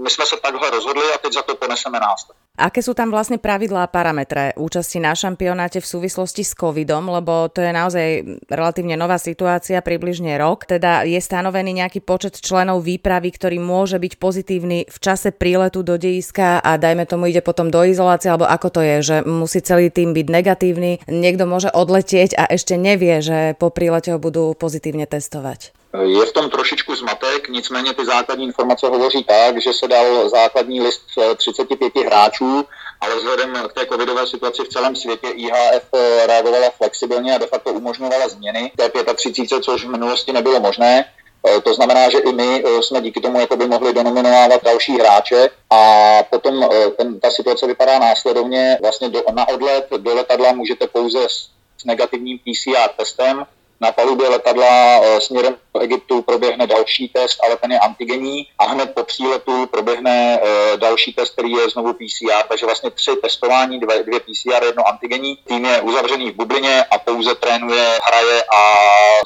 my 0.02 0.10
jsme 0.10 0.24
se 0.26 0.36
takhle 0.42 0.70
rozhodli 0.70 1.02
a 1.14 1.18
teď 1.18 1.32
za 1.32 1.42
to 1.42 1.54
poneseme 1.56 2.00
nás. 2.00 2.26
Aké 2.54 2.86
sú 2.86 2.94
tam 2.94 3.10
vlastne 3.10 3.34
pravidlá 3.34 3.82
a 3.82 3.90
parametre 3.90 4.54
účasti 4.54 5.02
na 5.02 5.10
šampionáte 5.10 5.82
v 5.82 5.90
súvislosti 5.90 6.46
s 6.46 6.54
covidom, 6.54 7.02
lebo 7.10 7.50
to 7.50 7.58
je 7.58 7.74
naozaj 7.74 8.06
relatívne 8.46 8.94
nová 8.94 9.18
situácia, 9.18 9.82
približne 9.82 10.38
rok. 10.38 10.62
Teda 10.62 11.02
je 11.02 11.18
stanovený 11.18 11.82
nejaký 11.82 11.98
počet 11.98 12.38
členov 12.38 12.86
výpravy, 12.86 13.34
ktorý 13.34 13.58
môže 13.58 13.98
byť 13.98 14.22
pozitívny 14.22 14.86
v 14.86 14.98
čase 15.02 15.34
príletu 15.34 15.82
do 15.82 15.98
dejiska 15.98 16.62
a 16.62 16.78
dajme 16.78 17.10
tomu 17.10 17.26
ide 17.26 17.42
potom 17.42 17.74
do 17.74 17.82
izolácie, 17.82 18.30
alebo 18.30 18.46
ako 18.46 18.70
to 18.70 18.80
je, 18.86 18.96
že 19.02 19.16
musí 19.26 19.58
celý 19.58 19.90
tým 19.90 20.14
byť 20.14 20.26
negatívny, 20.30 21.02
niekto 21.10 21.50
môže 21.50 21.74
odletieť 21.74 22.38
a 22.38 22.46
ešte 22.46 22.78
nevie, 22.78 23.18
že 23.18 23.58
po 23.58 23.74
prílete 23.74 24.14
ho 24.14 24.22
budú 24.22 24.54
pozitívne 24.54 25.10
testovať. 25.10 25.74
Je 26.02 26.26
v 26.26 26.32
tom 26.32 26.50
trošičku 26.50 26.96
zmatek, 26.96 27.48
nicméně 27.48 27.94
ty 27.94 28.04
základní 28.04 28.44
informace 28.44 28.86
hovoří 28.86 29.24
tak, 29.24 29.62
že 29.62 29.72
se 29.72 29.88
dal 29.88 30.28
základní 30.28 30.80
list 30.80 31.02
35 31.36 31.96
hráčů, 31.96 32.64
ale 33.00 33.16
vzhledem 33.16 33.68
k 33.68 33.72
té 33.72 33.86
covidové 33.86 34.26
situaci 34.26 34.62
v 34.62 34.68
celém 34.68 34.96
světě 34.96 35.28
IHF 35.28 35.84
reagovala 36.26 36.70
flexibilně 36.70 37.34
a 37.34 37.38
de 37.38 37.46
facto 37.46 37.72
umožňovala 37.72 38.28
změny 38.28 38.72
té 38.76 39.14
35, 39.14 39.64
což 39.64 39.84
v 39.84 39.90
minulosti 39.90 40.32
nebylo 40.32 40.60
možné. 40.60 41.04
E, 41.48 41.60
to 41.60 41.74
znamená, 41.74 42.10
že 42.10 42.18
i 42.18 42.32
my 42.32 42.64
jsme 42.80 43.00
díky 43.00 43.20
tomu 43.20 43.38
by 43.56 43.66
mohli 43.66 43.92
donominovávat 43.92 44.64
další 44.64 44.98
hráče 44.98 45.50
a 45.70 46.22
potom 46.30 46.68
ten, 46.96 47.20
ta 47.20 47.30
situace 47.30 47.66
vypadá 47.66 47.98
následovně. 47.98 48.78
Vlastně 48.82 49.08
do, 49.08 49.22
na 49.32 49.48
odlet 49.48 49.86
do 49.96 50.14
letadla 50.14 50.52
můžete 50.52 50.86
pouze 50.86 51.18
s 51.78 51.84
negativním 51.84 52.38
PCR 52.38 52.88
testem, 52.96 53.46
na 53.84 53.92
palubě 53.92 54.28
letadla 54.28 55.00
eh, 55.02 55.20
směrem 55.20 55.54
do 55.74 55.80
Egyptu 55.80 56.22
proběhne 56.22 56.66
další 56.66 57.08
test, 57.08 57.38
ale 57.44 57.56
ten 57.56 57.72
je 57.72 57.78
antigenní 57.78 58.46
a 58.58 58.64
hned 58.64 58.94
po 58.94 59.04
příletu 59.04 59.66
proběhne 59.66 60.40
eh, 60.42 60.76
další 60.76 61.12
test, 61.12 61.32
který 61.32 61.50
je 61.52 61.70
znovu 61.70 61.92
PCR, 61.92 62.48
takže 62.48 62.66
vlastně 62.66 62.90
tři 62.90 63.10
testování, 63.22 63.80
dvě, 63.80 64.02
dvě 64.02 64.20
PCR, 64.20 64.64
jedno 64.64 64.88
antigenní. 64.88 65.36
Tým 65.36 65.64
je 65.64 65.80
uzavřený 65.80 66.30
v 66.30 66.36
bublině 66.36 66.84
a 66.84 66.98
pouze 66.98 67.34
trénuje, 67.34 67.98
hraje 68.04 68.42
a 68.42 68.60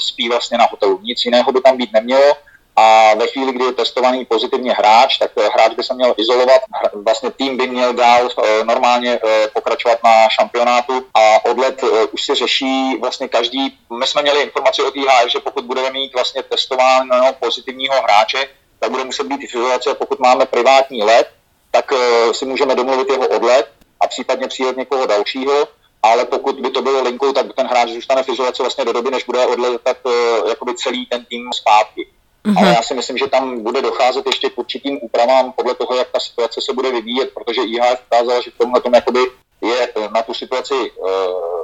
spí 0.01 0.29
vlastně 0.29 0.59
na 0.59 0.67
hotelu. 0.71 1.01
Nic 1.03 1.25
jiného 1.25 1.53
by 1.53 1.61
tam 1.61 1.77
být 1.77 1.93
nemělo 1.93 2.35
a 2.79 3.15
ve 3.15 3.27
chvíli, 3.27 3.53
kdy 3.53 3.65
je 3.65 3.73
testovaný 3.73 4.25
pozitivně 4.25 4.73
hráč, 4.73 5.19
tak 5.19 5.31
eh, 5.37 5.49
hráč 5.55 5.75
by 5.75 5.83
se 5.83 5.95
měl 5.95 6.15
izolovat, 6.17 6.63
vlastně 6.95 7.31
tým 7.31 7.57
by 7.57 7.67
měl 7.67 7.93
dál 7.93 8.29
eh, 8.29 8.65
normálně 8.65 9.21
eh, 9.25 9.49
pokračovat 9.49 9.99
na 10.05 10.29
šampionátu. 10.29 11.07
A 11.15 11.45
odlet 11.45 11.83
už 12.13 12.25
se 12.25 12.35
řeší 12.35 12.97
vlastně 13.01 13.29
každý, 13.29 13.79
my 13.99 14.07
jsme 14.07 14.23
měli 14.23 14.43
informaci 14.43 14.83
od 14.83 14.97
IHF, 14.97 15.33
že 15.33 15.41
pokud 15.41 15.65
budeme 15.65 15.91
mít 15.91 16.15
vlastně 16.15 16.43
testováno 16.43 17.33
pozitivního 17.41 17.95
hráče, 18.03 18.49
tak 18.79 18.91
bude 18.91 19.05
muset 19.05 19.27
být 19.27 19.43
izolace, 19.43 19.95
pokud 19.95 20.19
máme 20.19 20.47
privátní 20.47 21.03
let, 21.03 21.31
tak 21.71 21.93
si 22.33 22.45
můžeme 22.45 22.75
domluvit 22.75 23.11
jeho 23.11 23.29
odlet 23.29 23.69
a 24.01 24.07
případně 24.07 24.49
přijet 24.49 24.77
někoho 24.77 25.07
dalšího, 25.07 25.69
ale 26.03 26.25
pokud 26.25 26.61
by 26.61 26.71
to 26.71 26.83
bylo 26.83 27.03
linkou, 27.03 27.33
tak 27.33 27.47
ten 27.57 27.67
hráč 27.67 27.89
zůstane 27.89 28.23
v 28.23 28.29
izolaci 28.29 28.63
vlastně 28.63 28.85
do 28.85 28.93
doby, 28.93 29.11
než 29.11 29.25
bude 29.25 29.47
odletat 29.47 29.97
jakoby 30.49 30.75
celý 30.75 31.07
ten 31.07 31.25
tým 31.25 31.51
zpátky. 31.53 32.18
Mm-hmm. 32.49 32.59
Ale 32.59 32.69
já 32.69 32.83
si 32.83 32.95
myslím, 32.95 33.19
že 33.19 33.27
tam 33.27 33.63
bude 33.63 33.83
docházet 33.83 34.27
ještě 34.27 34.51
k 34.51 34.59
určitým 34.59 34.99
úpravám 35.03 35.53
podle 35.53 35.75
toho, 35.75 35.97
jak 35.97 36.09
ta 36.11 36.21
situace 36.21 36.61
se 36.61 36.73
bude 36.73 36.93
vyvíjet, 36.93 37.31
protože 37.35 37.63
IHF 37.63 38.03
ukázala, 38.07 38.41
že 38.41 38.51
v 38.51 38.59
tomhle 38.59 38.81
tom 38.81 38.95
jakoby 38.95 39.21
je 39.61 39.89
eh, 39.97 40.09
na 40.15 40.23
tu 40.23 40.35
situaci 40.35 40.75
uh, 40.75 41.09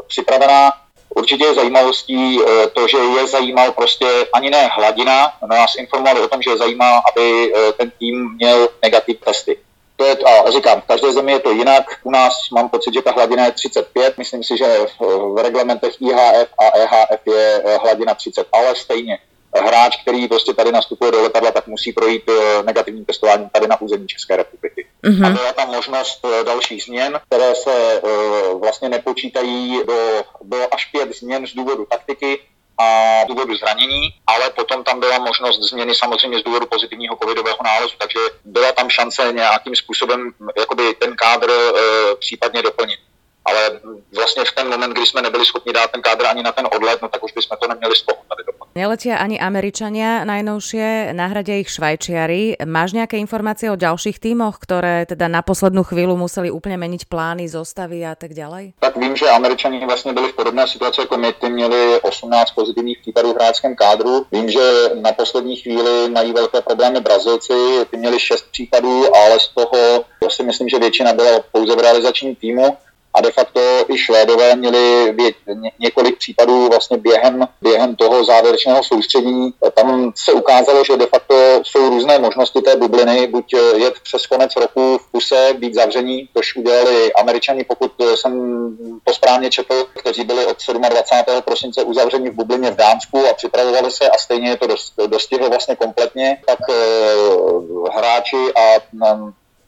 připravená. 0.06 0.72
Určitě 1.08 1.44
je 1.44 1.54
zajímavostí 1.54 2.40
uh, 2.40 2.46
to, 2.72 2.88
že 2.88 2.98
je 2.98 3.26
zajímal 3.26 3.72
prostě 3.72 4.06
ani 4.32 4.50
ne 4.50 4.68
hladina, 4.72 5.32
nás 5.46 5.74
informovali 5.74 6.20
o 6.20 6.28
tom, 6.28 6.42
že 6.42 6.50
je 6.50 6.56
zajímá, 6.56 7.02
aby 7.10 7.52
uh, 7.52 7.72
ten 7.72 7.92
tým 7.98 8.34
měl 8.34 8.68
negativ 8.82 9.20
testy. 9.24 9.58
To 9.96 10.04
je, 10.04 10.16
a 10.16 10.50
říkám, 10.50 10.80
v 10.80 10.84
každé 10.84 11.12
zemi 11.12 11.32
je 11.32 11.40
to 11.40 11.50
jinak. 11.50 11.84
U 12.02 12.10
nás 12.10 12.50
mám 12.50 12.68
pocit, 12.68 12.94
že 12.94 13.02
ta 13.02 13.12
hladina 13.12 13.44
je 13.44 13.52
35. 13.52 14.18
Myslím 14.18 14.44
si, 14.44 14.56
že 14.58 14.86
v, 14.98 15.00
v 15.34 15.42
reglementech 15.42 16.02
IHF 16.02 16.48
a 16.58 16.64
EHF 16.78 17.26
je 17.26 17.62
hladina 17.82 18.14
30, 18.14 18.46
ale 18.52 18.76
stejně 18.76 19.18
hráč, 19.60 19.96
který 20.02 20.28
prostě 20.28 20.54
tady 20.54 20.72
nastupuje 20.72 21.12
do 21.12 21.22
letadla, 21.22 21.50
tak 21.50 21.66
musí 21.66 21.92
projít 21.92 22.22
eh, 22.28 22.62
negativním 22.62 23.04
testováním 23.04 23.48
tady 23.48 23.66
na 23.66 23.80
území 23.80 24.06
České 24.06 24.36
republiky. 24.36 24.86
Mm-hmm. 25.04 25.26
A 25.26 25.30
byla 25.30 25.52
tam 25.52 25.68
možnost 25.68 26.20
eh, 26.24 26.44
dalších 26.44 26.82
změn, 26.82 27.20
které 27.26 27.54
se 27.54 28.00
uh, 28.00 28.60
vlastně 28.60 28.88
nepočítají 28.88 29.80
do, 29.86 30.24
do 30.42 30.74
až 30.74 30.84
pět 30.84 31.16
změn 31.16 31.46
z 31.46 31.54
důvodu 31.54 31.86
taktiky, 31.90 32.40
a 32.78 33.20
z 33.24 33.28
důvodu 33.28 33.56
zranění, 33.56 34.08
ale 34.26 34.50
potom 34.50 34.84
tam 34.84 35.00
byla 35.00 35.18
možnost 35.18 35.60
změny 35.60 35.94
samozřejmě 35.94 36.38
z 36.38 36.42
důvodu 36.42 36.66
pozitivního 36.66 37.16
covidového 37.22 37.58
nálezu, 37.64 37.94
takže 37.98 38.18
byla 38.44 38.72
tam 38.72 38.90
šance 38.90 39.32
nějakým 39.32 39.76
způsobem 39.76 40.32
jakoby 40.58 40.94
ten 40.94 41.16
kádr 41.16 41.50
e, 41.50 41.72
případně 42.16 42.62
doplnit. 42.62 42.98
Ale 43.44 43.80
vlastně 44.14 44.42
v 44.44 44.52
ten 44.52 44.68
moment, 44.68 44.92
kdy 44.92 45.06
jsme 45.06 45.22
nebyli 45.22 45.44
schopni 45.44 45.72
dát 45.72 45.90
ten 45.90 46.02
kádr 46.02 46.26
ani 46.26 46.42
na 46.42 46.52
ten 46.52 46.66
odlet, 46.76 47.02
no 47.02 47.08
tak 47.08 47.24
už 47.24 47.32
bychom 47.32 47.56
to 47.62 47.68
neměli 47.68 47.94
z 47.96 48.02
toho 48.02 48.18
tady 48.28 48.42
doplnit. 48.46 48.74
Neletia 48.74 49.22
ani 49.22 49.38
Američania 49.38 50.26
najnovšie, 50.26 51.14
nahradia 51.14 51.62
ich 51.62 51.70
Švajčiari. 51.70 52.58
Máš 52.66 52.90
nejaké 52.90 53.22
informácie 53.22 53.70
o 53.70 53.78
ďalších 53.78 54.18
týmoch, 54.18 54.58
ktoré 54.58 55.06
teda 55.06 55.30
na 55.30 55.46
poslednú 55.46 55.86
chvíľu 55.86 56.18
museli 56.18 56.50
úplne 56.50 56.74
meniť 56.82 57.06
plány, 57.06 57.46
zostavy 57.46 58.02
a 58.02 58.18
tak 58.18 58.34
ďalej? 58.34 58.74
Tak 58.82 58.96
vím, 58.96 59.16
že 59.16 59.30
Američani 59.30 59.86
vlastně 59.86 60.12
byli 60.12 60.32
v 60.32 60.36
podobné 60.36 60.68
situaci 60.68 61.00
jako 61.00 61.16
my, 61.16 61.32
ty 61.32 61.50
měli 61.50 62.00
18 62.00 62.50
pozitivních 62.50 62.98
případů 62.98 63.32
v 63.32 63.36
hráčském 63.36 63.76
kádru. 63.76 64.26
Vím, 64.32 64.50
že 64.50 64.90
na 64.94 65.12
poslední 65.12 65.56
chvíli 65.56 66.08
mají 66.10 66.32
velké 66.32 66.60
problémy 66.60 67.00
Brazilci, 67.00 67.86
ty 67.90 67.96
měli 67.96 68.20
6 68.20 68.50
případů, 68.50 69.16
ale 69.16 69.40
z 69.40 69.48
toho 69.48 70.04
já 70.22 70.30
si 70.30 70.42
myslím, 70.42 70.68
že 70.68 70.78
většina 70.78 71.12
byla 71.12 71.40
pouze 71.52 71.76
v 71.76 71.78
realizačním 71.78 72.34
týmu 72.34 72.76
a 73.14 73.20
de 73.20 73.32
facto 73.32 73.60
i 73.88 73.98
Švédové 73.98 74.56
měli 74.56 75.12
vě- 75.12 75.34
ně- 75.54 75.72
několik 75.78 76.18
případů 76.18 76.68
vlastně 76.68 76.96
během, 76.96 77.48
během 77.62 77.96
toho 77.96 78.24
závěrečného 78.24 78.82
soustředění. 78.82 79.50
Tam 79.74 80.12
se 80.16 80.32
ukázalo, 80.32 80.84
že 80.84 80.96
de 80.96 81.06
facto 81.06 81.34
jsou 81.62 81.88
různé 81.88 82.18
možnosti 82.18 82.60
té 82.60 82.76
bubliny, 82.76 83.26
buď 83.26 83.52
jet 83.76 83.94
přes 84.02 84.26
konec 84.26 84.56
roku 84.56 84.98
v 84.98 85.10
kuse, 85.10 85.54
být 85.58 85.74
zavření, 85.74 86.28
což 86.36 86.56
udělali 86.56 87.12
američani, 87.12 87.64
pokud 87.64 87.92
jsem 88.14 88.32
to 89.04 89.12
správně 89.12 89.50
četl, 89.50 89.86
kteří 89.98 90.24
byli 90.24 90.46
od 90.46 90.56
27. 90.88 91.42
prosince 91.42 91.82
uzavřeni 91.82 92.30
v 92.30 92.34
bublině 92.34 92.70
v 92.70 92.76
Dánsku 92.76 93.26
a 93.30 93.34
připravovali 93.34 93.90
se 93.90 94.08
a 94.08 94.18
stejně 94.18 94.48
je 94.48 94.56
to 94.56 94.66
dostihlo 95.06 95.48
vlastně 95.48 95.76
kompletně, 95.76 96.36
tak 96.46 96.58
e, 96.70 96.74
hráči 97.96 98.36
a 98.56 98.80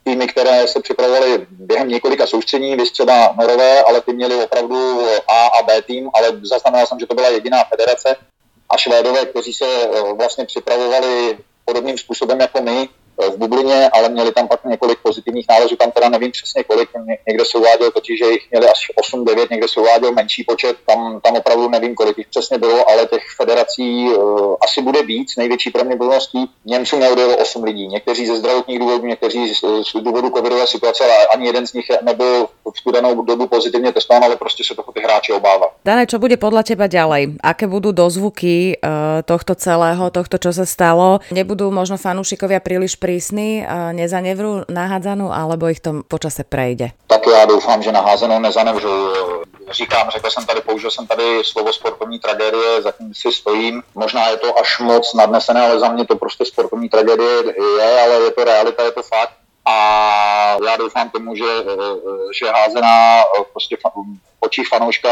týmy, 0.07 0.27
které 0.27 0.67
se 0.67 0.79
připravovaly 0.81 1.47
během 1.49 1.87
několika 1.89 2.27
soustřední, 2.27 2.75
vys 2.75 2.91
třeba 2.91 3.35
Norové, 3.39 3.83
ale 3.83 4.01
ty 4.01 4.13
měli 4.13 4.43
opravdu 4.43 5.01
A 5.27 5.47
a 5.47 5.63
B 5.63 5.81
tým, 5.81 6.09
ale 6.13 6.39
zaznamenal 6.43 6.87
jsem, 6.87 6.99
že 6.99 7.05
to 7.05 7.15
byla 7.15 7.29
jediná 7.29 7.63
federace 7.63 8.15
a 8.69 8.77
Švédové, 8.77 9.25
kteří 9.25 9.53
se 9.53 9.65
eh, 9.65 10.13
vlastně 10.13 10.45
připravovali 10.45 11.37
podobným 11.65 11.97
způsobem 11.97 12.39
jako 12.39 12.61
my, 12.61 12.89
v 13.17 13.37
bublině, 13.37 13.89
ale 13.89 14.09
měli 14.09 14.31
tam 14.31 14.47
pak 14.47 14.65
několik 14.65 14.99
pozitivních 15.03 15.45
nálezů, 15.49 15.75
tam 15.75 15.91
teda 15.91 16.09
nevím 16.09 16.31
přesně 16.31 16.63
kolik, 16.63 16.89
někde 17.27 17.45
se 17.45 17.57
uváděl 17.57 17.91
totiž, 17.91 18.19
že 18.19 18.25
jich 18.25 18.51
měli 18.51 18.67
až 18.69 18.91
8-9, 19.13 19.47
někde 19.51 19.67
se 19.67 19.79
uváděl 19.79 20.11
menší 20.11 20.43
počet, 20.43 20.77
tam, 20.87 21.19
tam 21.21 21.35
opravdu 21.35 21.69
nevím, 21.69 21.95
kolik 21.95 22.17
jich 22.17 22.27
přesně 22.27 22.57
bylo, 22.57 22.89
ale 22.89 23.05
těch 23.05 23.23
federací 23.37 24.09
uh, 24.09 24.55
asi 24.61 24.81
bude 24.81 25.03
víc, 25.03 25.35
největší 25.37 25.69
pravděpodobností. 25.69 26.49
Němců 26.65 26.99
neodjelo 26.99 27.37
8 27.37 27.63
lidí, 27.63 27.87
někteří 27.87 28.27
ze 28.27 28.35
zdravotních 28.35 28.79
důvodů, 28.79 29.05
někteří 29.05 29.53
z, 29.53 29.59
z 29.59 29.93
důvodu 30.01 30.29
covidové 30.29 30.67
situace, 30.67 31.03
ale 31.03 31.27
ani 31.27 31.45
jeden 31.47 31.67
z 31.67 31.73
nich 31.73 31.85
nebyl 32.01 32.47
v 32.77 32.83
tu 32.83 32.91
danou 32.91 33.21
dobu 33.21 33.47
pozitivně 33.47 33.93
testován, 33.93 34.23
ale 34.23 34.35
prostě 34.35 34.63
se 34.63 34.75
toho 34.75 34.91
ty 34.91 35.01
hráči 35.01 35.33
obává. 35.33 35.67
Dane, 35.85 36.03
čo 36.03 36.19
bude 36.19 36.35
podľa 36.35 36.67
teba 36.67 36.91
ďalej? 36.91 37.39
Aké 37.39 37.63
budú 37.63 37.95
dozvuky 37.95 38.75
uh, 38.75 39.23
tohto 39.23 39.55
celého, 39.55 40.11
tohto, 40.11 40.35
čo 40.35 40.51
sa 40.51 40.67
stalo? 40.67 41.23
Nebudú 41.31 41.71
možno 41.71 41.95
fanúšikovia 41.95 42.59
príliš 42.59 42.99
prísny, 43.07 43.63
nezanevru 43.95 44.67
nahádzanú, 44.67 45.31
alebo 45.31 45.71
ich 45.71 45.79
to 45.79 46.03
počase 46.03 46.43
prejde? 46.43 46.91
Tak 47.07 47.23
já 47.23 47.47
doufám, 47.47 47.79
že 47.79 47.95
naházenou 47.95 48.39
nezanevřu. 48.39 48.91
Říkám, 49.71 50.09
řekl 50.09 50.29
jsem 50.29 50.45
tady, 50.45 50.61
použil 50.61 50.91
jsem 50.91 51.07
tady 51.07 51.39
slovo 51.43 51.73
sportovní 51.73 52.19
tragédie, 52.19 52.81
zatím 52.81 53.13
si 53.15 53.31
stojím. 53.31 53.83
Možná 53.95 54.27
je 54.27 54.37
to 54.37 54.59
až 54.59 54.79
moc 54.79 55.13
nadnesené, 55.13 55.61
ale 55.61 55.79
za 55.79 55.87
mě 55.87 56.05
to 56.05 56.15
prostě 56.15 56.45
sportovní 56.45 56.89
tragédie 56.89 57.55
je, 57.79 58.01
ale 58.03 58.15
je 58.27 58.31
to 58.31 58.43
realita, 58.43 58.83
je 58.83 58.91
to 58.91 59.03
fakt. 59.03 59.39
A 59.65 59.75
já 60.67 60.77
doufám 60.77 61.09
tomu, 61.09 61.35
že, 61.35 61.51
že 62.39 62.51
házená 62.51 63.23
prostě 63.51 63.75
v 63.75 63.87
očích 64.39 64.67
fanouška 64.67 65.09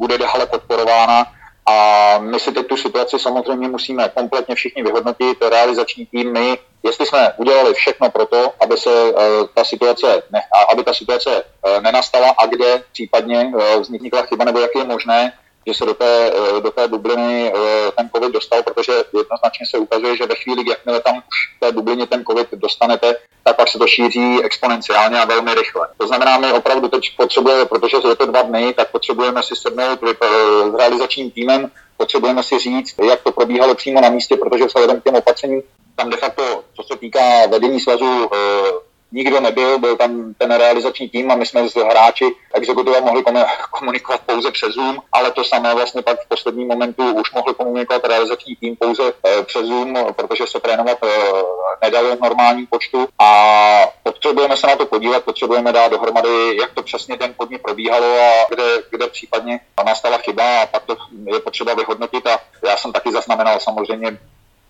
bude 0.00 0.18
dále 0.18 0.46
podporována 0.46 1.26
a 1.66 2.18
my 2.18 2.40
si 2.40 2.52
teď 2.52 2.66
tu 2.66 2.76
situaci 2.76 3.18
samozřejmě 3.18 3.68
musíme 3.68 4.08
kompletně 4.08 4.54
všichni 4.54 4.82
vyhodnotit, 4.82 5.38
realizační 5.48 6.06
tým, 6.06 6.32
my, 6.32 6.58
jestli 6.82 7.06
jsme 7.06 7.32
udělali 7.36 7.74
všechno 7.74 8.10
pro 8.10 8.26
to, 8.26 8.52
aby 8.60 8.76
se 8.76 9.12
uh, 9.12 9.20
ta 9.54 9.64
situace, 9.64 10.22
ne, 10.32 10.40
aby 10.72 10.84
ta 10.84 10.94
situace 10.94 11.42
uh, 11.42 11.82
nenastala 11.82 12.34
a 12.38 12.46
kde 12.46 12.82
případně 12.92 13.44
uh, 13.44 13.80
vznikla 13.80 14.22
chyba, 14.22 14.44
nebo 14.44 14.58
jak 14.58 14.70
je 14.74 14.84
možné, 14.84 15.32
že 15.66 15.74
se 15.74 15.84
do 15.84 15.94
té, 15.94 16.32
do 16.62 16.70
té 16.70 16.88
bubliny 16.88 17.52
ten 17.96 18.10
COVID 18.14 18.32
dostal, 18.32 18.62
protože 18.62 18.92
jednoznačně 18.92 19.66
se 19.70 19.78
ukazuje, 19.78 20.16
že 20.16 20.26
ve 20.26 20.34
chvíli, 20.34 20.70
jakmile 20.70 21.00
tam 21.00 21.20
v 21.20 21.60
té 21.60 21.72
bublině 21.72 22.06
ten 22.06 22.24
COVID 22.24 22.48
dostanete, 22.52 23.16
tak 23.44 23.56
pak 23.56 23.68
se 23.68 23.78
to 23.78 23.86
šíří 23.86 24.42
exponenciálně 24.42 25.20
a 25.20 25.24
velmi 25.24 25.54
rychle. 25.54 25.88
To 25.98 26.06
znamená, 26.06 26.38
my 26.38 26.52
opravdu 26.52 26.88
teď 26.88 27.16
potřebujeme, 27.16 27.64
protože 27.64 27.96
je 28.08 28.16
to 28.16 28.26
dva 28.26 28.42
dny, 28.42 28.74
tak 28.74 28.90
potřebujeme 28.90 29.42
si 29.42 29.56
sednout 29.56 30.00
s 30.70 30.74
realizačním 30.74 31.30
týmem, 31.30 31.70
potřebujeme 31.96 32.42
si 32.42 32.58
říct, 32.58 32.94
jak 33.08 33.22
to 33.22 33.32
probíhalo 33.32 33.74
přímo 33.74 34.00
na 34.00 34.08
místě, 34.08 34.36
protože 34.36 34.64
vzhledem 34.64 35.00
k 35.00 35.04
těm 35.04 35.14
opatřením 35.14 35.62
tam 35.96 36.10
de 36.10 36.16
facto, 36.16 36.64
co 36.76 36.82
se 36.82 36.98
týká 36.98 37.46
vedení 37.46 37.80
svazu, 37.80 38.30
nikdo 39.12 39.40
nebyl, 39.40 39.78
byl 39.78 39.96
tam 39.96 40.34
ten 40.38 40.54
realizační 40.54 41.08
tým 41.08 41.30
a 41.30 41.34
my 41.34 41.46
jsme 41.46 41.68
s 41.68 41.74
hráči 41.74 42.24
exekutiva 42.54 43.00
mohli 43.00 43.24
komunikovat 43.70 44.20
pouze 44.26 44.50
přes 44.50 44.74
Zoom, 44.74 44.98
ale 45.12 45.30
to 45.30 45.44
samé 45.44 45.74
vlastně 45.74 46.02
pak 46.02 46.20
v 46.20 46.28
posledním 46.28 46.68
momentu 46.68 47.12
už 47.12 47.32
mohli 47.32 47.54
komunikovat 47.54 48.04
realizační 48.04 48.56
tým 48.56 48.76
pouze 48.76 49.12
eh, 49.26 49.42
přes 49.42 49.66
Zoom, 49.66 49.94
protože 50.16 50.46
se 50.46 50.60
trénovat 50.60 50.98
eh, 51.04 51.08
nedalo 51.82 52.16
v 52.16 52.20
normálním 52.20 52.66
počtu. 52.66 53.08
A 53.18 53.28
potřebujeme 54.02 54.56
se 54.56 54.66
na 54.66 54.76
to 54.76 54.86
podívat, 54.86 55.24
potřebujeme 55.24 55.72
dát 55.72 55.88
dohromady, 55.88 56.56
jak 56.56 56.74
to 56.74 56.82
přesně 56.82 57.16
den 57.16 57.34
podně 57.36 57.58
probíhalo 57.58 58.06
a 58.06 58.46
kde, 58.48 58.82
kde 58.90 59.06
případně 59.06 59.60
nastala 59.84 60.18
chyba 60.18 60.62
a 60.62 60.66
pak 60.66 60.84
to 60.84 60.96
je 61.32 61.40
potřeba 61.40 61.74
vyhodnotit. 61.74 62.26
A 62.26 62.38
já 62.66 62.76
jsem 62.76 62.92
taky 62.92 63.12
zaznamenal 63.12 63.60
samozřejmě 63.60 64.18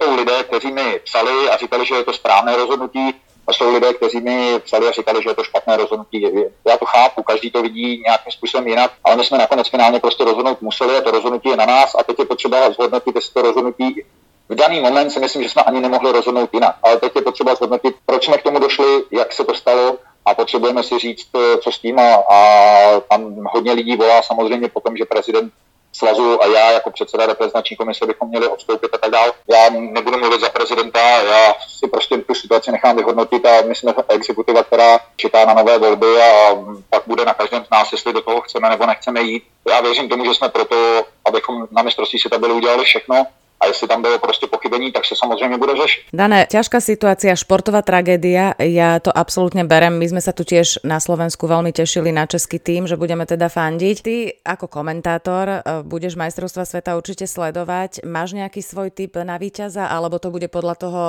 jsou 0.02 0.16
lidé, 0.16 0.44
kteří 0.44 0.72
mi 0.72 1.00
psali 1.04 1.50
a 1.50 1.56
říkali, 1.56 1.86
že 1.86 1.94
je 1.94 2.04
to 2.04 2.12
správné 2.12 2.56
rozhodnutí, 2.56 3.14
a 3.46 3.52
jsou 3.52 3.74
lidé, 3.74 3.94
kteří 3.94 4.20
mi 4.20 4.60
psali 4.64 4.88
a 4.88 4.92
říkali, 4.92 5.22
že 5.22 5.30
je 5.30 5.34
to 5.34 5.44
špatné 5.44 5.76
rozhodnutí. 5.76 6.26
Já 6.68 6.76
to 6.76 6.86
chápu, 6.86 7.22
každý 7.22 7.50
to 7.50 7.62
vidí 7.62 8.02
nějakým 8.06 8.32
způsobem 8.32 8.68
jinak, 8.68 8.92
ale 9.04 9.16
my 9.16 9.24
jsme 9.24 9.38
nakonec 9.38 9.68
finálně 9.68 10.00
prostě 10.00 10.24
rozhodnout 10.24 10.62
museli 10.62 10.96
a 10.96 11.00
to 11.00 11.10
rozhodnutí 11.10 11.48
je 11.48 11.56
na 11.56 11.66
nás 11.66 11.94
a 11.94 12.02
teď 12.02 12.18
je 12.18 12.24
potřeba 12.24 12.70
zhodnotit, 12.70 13.14
jestli 13.14 13.32
to 13.32 13.42
rozhodnutí 13.42 14.04
v 14.48 14.54
daný 14.54 14.80
moment 14.80 15.10
si 15.10 15.20
myslím, 15.20 15.42
že 15.42 15.48
jsme 15.48 15.62
ani 15.62 15.80
nemohli 15.80 16.12
rozhodnout 16.12 16.50
jinak. 16.54 16.76
Ale 16.82 16.96
teď 16.96 17.12
je 17.16 17.22
potřeba 17.22 17.54
zhodnotit, 17.54 17.96
proč 18.06 18.24
jsme 18.24 18.38
k 18.38 18.42
tomu 18.42 18.58
došli, 18.58 19.04
jak 19.10 19.32
se 19.32 19.44
to 19.44 19.54
stalo 19.54 19.98
a 20.24 20.34
potřebujeme 20.34 20.82
si 20.82 20.98
říct, 20.98 21.28
co 21.62 21.72
s 21.72 21.78
tím 21.78 21.98
a, 21.98 22.14
a 22.14 23.00
tam 23.00 23.44
hodně 23.44 23.72
lidí 23.72 23.96
volá 23.96 24.22
samozřejmě 24.22 24.68
potom, 24.68 24.96
že 24.96 25.04
prezident 25.04 25.52
svazu 25.96 26.42
a 26.42 26.46
já 26.46 26.70
jako 26.70 26.90
předseda 26.90 27.26
reprezentační 27.26 27.76
komise 27.76 28.06
bychom 28.06 28.28
měli 28.28 28.48
odstoupit 28.48 28.94
a 28.94 28.98
tak 28.98 29.10
dále. 29.10 29.32
Já 29.50 29.70
nebudu 29.70 30.18
mluvit 30.18 30.40
za 30.40 30.48
prezidenta, 30.48 31.00
já 31.22 31.54
si 31.68 31.88
prostě 31.88 32.18
tu 32.18 32.34
situaci 32.34 32.72
nechám 32.72 32.96
vyhodnotit 32.96 33.46
a 33.46 33.62
my 33.62 33.74
jsme 33.74 33.94
exekutiva, 34.08 34.62
která 34.62 34.98
čeká 35.16 35.44
na 35.44 35.54
nové 35.54 35.78
volby 35.78 36.22
a 36.22 36.54
pak 36.90 37.02
bude 37.06 37.24
na 37.24 37.34
každém 37.34 37.64
z 37.64 37.70
nás, 37.70 37.92
jestli 37.92 38.12
do 38.12 38.22
toho 38.22 38.40
chceme 38.40 38.68
nebo 38.68 38.86
nechceme 38.86 39.22
jít. 39.22 39.42
Já 39.68 39.80
věřím 39.80 40.08
tomu, 40.08 40.24
že 40.24 40.34
jsme 40.34 40.48
proto, 40.48 41.04
abychom 41.24 41.68
na 41.70 41.82
mistrovství 41.82 42.18
světa 42.18 42.38
byli 42.38 42.52
udělali 42.52 42.84
všechno, 42.84 43.26
a 43.60 43.66
jestli 43.66 43.88
tam 43.88 44.02
bylo 44.02 44.18
prostě 44.18 44.46
pochybení, 44.46 44.92
tak 44.92 45.04
se 45.04 45.14
samozřejmě 45.18 45.58
bude 45.58 45.76
řešit. 45.76 46.00
Dané, 46.12 46.46
ťažká 46.50 46.80
situácia, 46.80 47.34
športová 47.36 47.82
tragédia, 47.82 48.54
ja 48.58 48.98
to 49.00 49.10
absolútne 49.10 49.64
berem. 49.64 49.96
My 49.96 50.06
sme 50.08 50.20
sa 50.20 50.32
tu 50.32 50.44
tiež 50.44 50.84
na 50.84 51.00
Slovensku 51.00 51.48
veľmi 51.48 51.72
tešili 51.72 52.12
na 52.12 52.26
český 52.26 52.58
tým, 52.58 52.86
že 52.86 52.96
budeme 52.96 53.26
teda 53.26 53.48
fandiť. 53.48 53.96
Ty 54.02 54.14
ako 54.44 54.66
komentátor 54.68 55.46
e, 55.48 55.58
budeš 55.82 56.16
majstrovstva 56.20 56.64
sveta 56.64 56.96
určite 56.96 57.24
sledovať. 57.24 58.04
Máš 58.04 58.36
nejaký 58.36 58.60
svoj 58.62 58.92
typ 58.92 59.16
na 59.22 59.40
víťaza, 59.40 59.88
alebo 59.88 60.18
to 60.18 60.30
bude 60.30 60.48
podľa 60.48 60.74
toho 60.76 61.02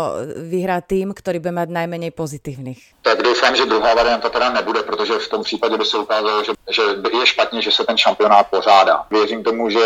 vyhrať 0.47 0.83
tým, 0.88 1.07
ktorý 1.12 1.38
bude 1.43 1.53
mať 1.55 1.69
najmenej 1.69 2.12
pozitívnych? 2.15 2.79
Tak 3.03 3.23
doufám, 3.23 3.55
že 3.55 3.65
druhá 3.65 3.95
varianta 3.95 4.29
teda 4.29 4.49
nebude, 4.49 4.83
protože 4.83 5.13
v 5.19 5.29
tom 5.29 5.43
případě 5.43 5.77
by 5.77 5.86
se 5.86 5.97
ukázalo, 5.97 6.43
že, 6.43 6.51
že 6.69 6.81
je 7.19 7.25
špatně, 7.25 7.62
že 7.62 7.71
se 7.71 7.83
ten 7.83 7.97
šampionát 7.97 8.47
pořádá. 8.47 9.05
Věřím 9.12 9.43
tomu, 9.43 9.69
že 9.69 9.79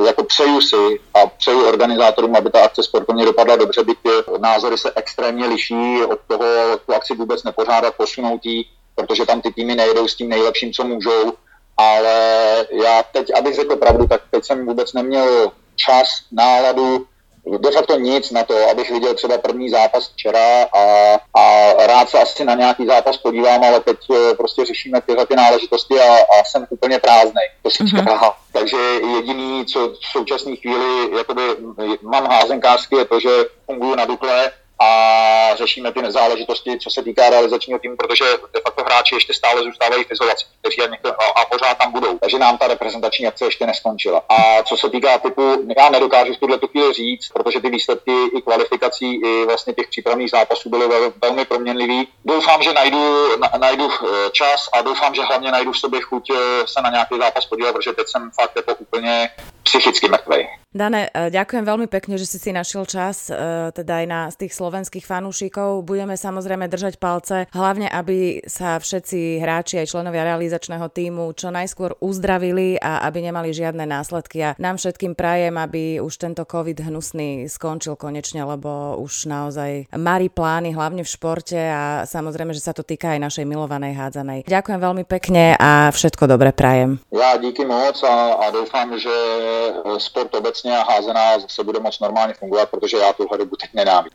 e, 0.00 0.06
jako 0.06 0.24
přeju 0.24 0.60
si 0.60 0.76
a 1.14 1.26
přeju 1.26 1.66
organizátorům, 1.68 2.36
aby 2.36 2.50
ta 2.50 2.64
akce 2.64 2.82
sportovně 2.82 3.24
dopadla 3.24 3.56
dobře, 3.56 3.84
byť 3.84 3.98
názory 4.38 4.78
se 4.78 4.92
extrémně 4.96 5.46
liší 5.46 6.04
od 6.04 6.18
toho 6.28 6.44
tu 6.86 6.94
akci 6.94 7.14
vůbec 7.14 7.44
nepořádat, 7.44 7.94
posunout 7.96 8.46
jí, 8.46 8.66
protože 8.94 9.26
tam 9.26 9.40
ty 9.40 9.52
týmy 9.52 9.74
nejedou 9.74 10.08
s 10.08 10.14
tím 10.14 10.28
nejlepším, 10.28 10.72
co 10.72 10.84
můžou, 10.84 11.32
ale 11.76 12.14
já 12.84 13.02
teď, 13.02 13.30
abych 13.38 13.54
řekl 13.54 13.76
pravdu, 13.76 14.06
tak 14.06 14.20
teď 14.30 14.44
jsem 14.44 14.66
vůbec 14.66 14.92
neměl 14.92 15.52
čas, 15.76 16.08
náladu, 16.32 17.06
de 17.46 17.70
facto 17.70 17.98
nic 17.98 18.30
na 18.30 18.44
to, 18.44 18.70
abych 18.70 18.90
viděl 18.90 19.14
třeba 19.14 19.38
první 19.38 19.70
zápas 19.70 20.08
včera 20.08 20.62
a, 20.62 21.14
a 21.34 21.72
rád 21.86 22.08
se 22.10 22.18
asi 22.18 22.44
na 22.44 22.54
nějaký 22.54 22.86
zápas 22.86 23.16
podívám, 23.16 23.64
ale 23.64 23.80
teď 23.80 23.98
eh, 24.10 24.34
prostě 24.34 24.64
řešíme 24.64 25.00
tyhle 25.00 25.26
ty 25.26 25.36
náležitosti 25.36 26.00
a, 26.00 26.14
a 26.14 26.44
jsem 26.44 26.66
úplně 26.70 26.98
prázdnej. 26.98 27.44
To 27.62 27.70
jsem 27.70 27.86
mm-hmm. 27.86 28.32
Takže 28.52 28.76
jediný, 29.16 29.66
co 29.66 29.88
v 29.88 30.06
současné 30.12 30.56
chvíli 30.56 31.16
jakoby, 31.16 31.42
mám 32.02 32.26
házenkářsky, 32.26 32.96
je 32.96 33.04
to, 33.04 33.20
že 33.20 33.30
funguji 33.66 33.96
na 33.96 34.04
Dukle 34.04 34.52
a 34.82 35.54
řešíme 35.54 35.92
ty 35.92 36.12
záležitosti, 36.12 36.78
co 36.78 36.90
se 36.90 37.02
týká 37.02 37.30
realizačního 37.30 37.78
týmu, 37.78 37.96
protože 37.96 38.24
de 38.54 38.60
facto 38.60 38.84
hráči 38.84 39.14
ještě 39.14 39.34
stále 39.34 39.62
zůstávají 39.62 40.04
v 40.04 40.12
izolaci, 40.12 40.44
kteří 40.60 40.80
a, 40.82 40.86
někdo, 40.86 41.10
a 41.10 41.44
pořád 41.44 41.78
tam 41.78 41.92
budou. 41.92 42.18
Takže 42.18 42.38
nám 42.38 42.58
ta 42.58 42.68
reprezentační 42.68 43.26
akce 43.26 43.44
ještě 43.44 43.66
neskončila. 43.66 44.22
A 44.28 44.62
co 44.62 44.76
se 44.76 44.90
týká 44.90 45.18
typu, 45.18 45.64
já 45.78 45.90
nedokážu 45.90 46.34
v 46.34 46.38
tuhle 46.38 46.58
chvíli 46.70 46.92
říct, 46.92 47.28
protože 47.34 47.60
ty 47.60 47.70
výsledky 47.70 48.12
i 48.36 48.42
kvalifikací, 48.42 49.14
i 49.14 49.46
vlastně 49.46 49.72
těch 49.72 49.88
přípravných 49.88 50.30
zápasů 50.30 50.70
byly 50.70 50.86
velmi 51.22 51.44
proměnlivý. 51.44 52.08
Doufám, 52.24 52.62
že 52.62 52.72
najdu, 52.72 53.36
na, 53.36 53.50
najdu 53.58 53.88
eh, 53.90 54.30
čas 54.30 54.68
a 54.72 54.82
doufám, 54.82 55.14
že 55.14 55.22
hlavně 55.22 55.50
najdu 55.50 55.72
v 55.72 55.78
sobě 55.78 56.00
chuť 56.00 56.30
eh, 56.30 56.66
se 56.66 56.82
na 56.82 56.90
nějaký 56.90 57.18
zápas 57.18 57.46
podívat, 57.46 57.72
protože 57.72 57.92
teď 57.92 58.06
jsem 58.08 58.30
fakt 58.40 58.56
jako 58.56 58.74
úplně 58.74 59.30
psychicky 59.64 60.10
mrtvej. 60.10 60.62
Dane, 60.72 61.12
e, 61.12 61.28
ďakujem 61.28 61.68
veľmi 61.68 61.84
pekne, 61.84 62.16
že 62.16 62.24
si 62.24 62.40
si 62.40 62.48
našiel 62.48 62.88
čas, 62.88 63.28
e, 63.28 63.36
teda 63.76 64.00
aj 64.00 64.06
na 64.08 64.20
z 64.32 64.48
tých 64.48 64.56
slovenských 64.56 65.04
fanúšikov. 65.04 65.84
Budeme 65.84 66.16
samozrejme 66.16 66.64
držať 66.64 66.96
palce, 66.96 67.44
hlavne 67.52 67.92
aby 67.92 68.40
sa 68.48 68.80
všetci 68.80 69.36
hráči 69.44 69.84
aj 69.84 69.92
členovia 69.92 70.24
realizačného 70.32 70.88
týmu 70.88 71.28
čo 71.36 71.52
najskôr 71.52 72.00
uzdravili 72.00 72.80
a 72.80 73.04
aby 73.04 73.28
nemali 73.28 73.52
žiadne 73.52 73.84
následky. 73.84 74.40
A 74.40 74.56
nám 74.56 74.80
všetkým 74.80 75.12
prajem, 75.12 75.60
aby 75.60 76.00
už 76.00 76.16
tento 76.16 76.48
COVID 76.48 76.88
hnusný 76.88 77.52
skončil 77.52 78.00
konečne, 78.00 78.40
lebo 78.40 78.96
už 78.96 79.28
naozaj 79.28 79.92
marí 79.92 80.32
plány, 80.32 80.72
hlavne 80.72 81.04
v 81.04 81.12
športe 81.12 81.60
a 81.60 82.08
samozrejme, 82.08 82.56
že 82.56 82.64
sa 82.64 82.72
to 82.72 82.80
týka 82.80 83.12
aj 83.12 83.20
našej 83.20 83.44
milovanej 83.44 83.92
hádzanej. 83.92 84.48
Ďakujem 84.48 84.80
veľmi 84.80 85.04
pekne 85.04 85.52
a 85.60 85.92
všetko 85.92 86.24
dobre 86.24 86.56
prajem. 86.56 86.96
Ja 87.12 87.36
díky 87.36 87.68
moc 87.68 88.00
a, 88.00 88.40
a 88.40 88.48
doufám, 88.48 88.96
že 88.96 89.12
sport 89.98 90.34
obecně 90.34 90.78
a 90.78 90.92
házená 90.92 91.38
zase 91.38 91.64
bude 91.64 91.80
moc 91.80 92.00
normálně 92.00 92.34
fungovat, 92.34 92.70
protože 92.70 92.96
já 92.96 93.12
tuhle 93.12 93.38
dobu 93.38 93.56
teď 93.56 93.70
nenávidím. 93.74 94.10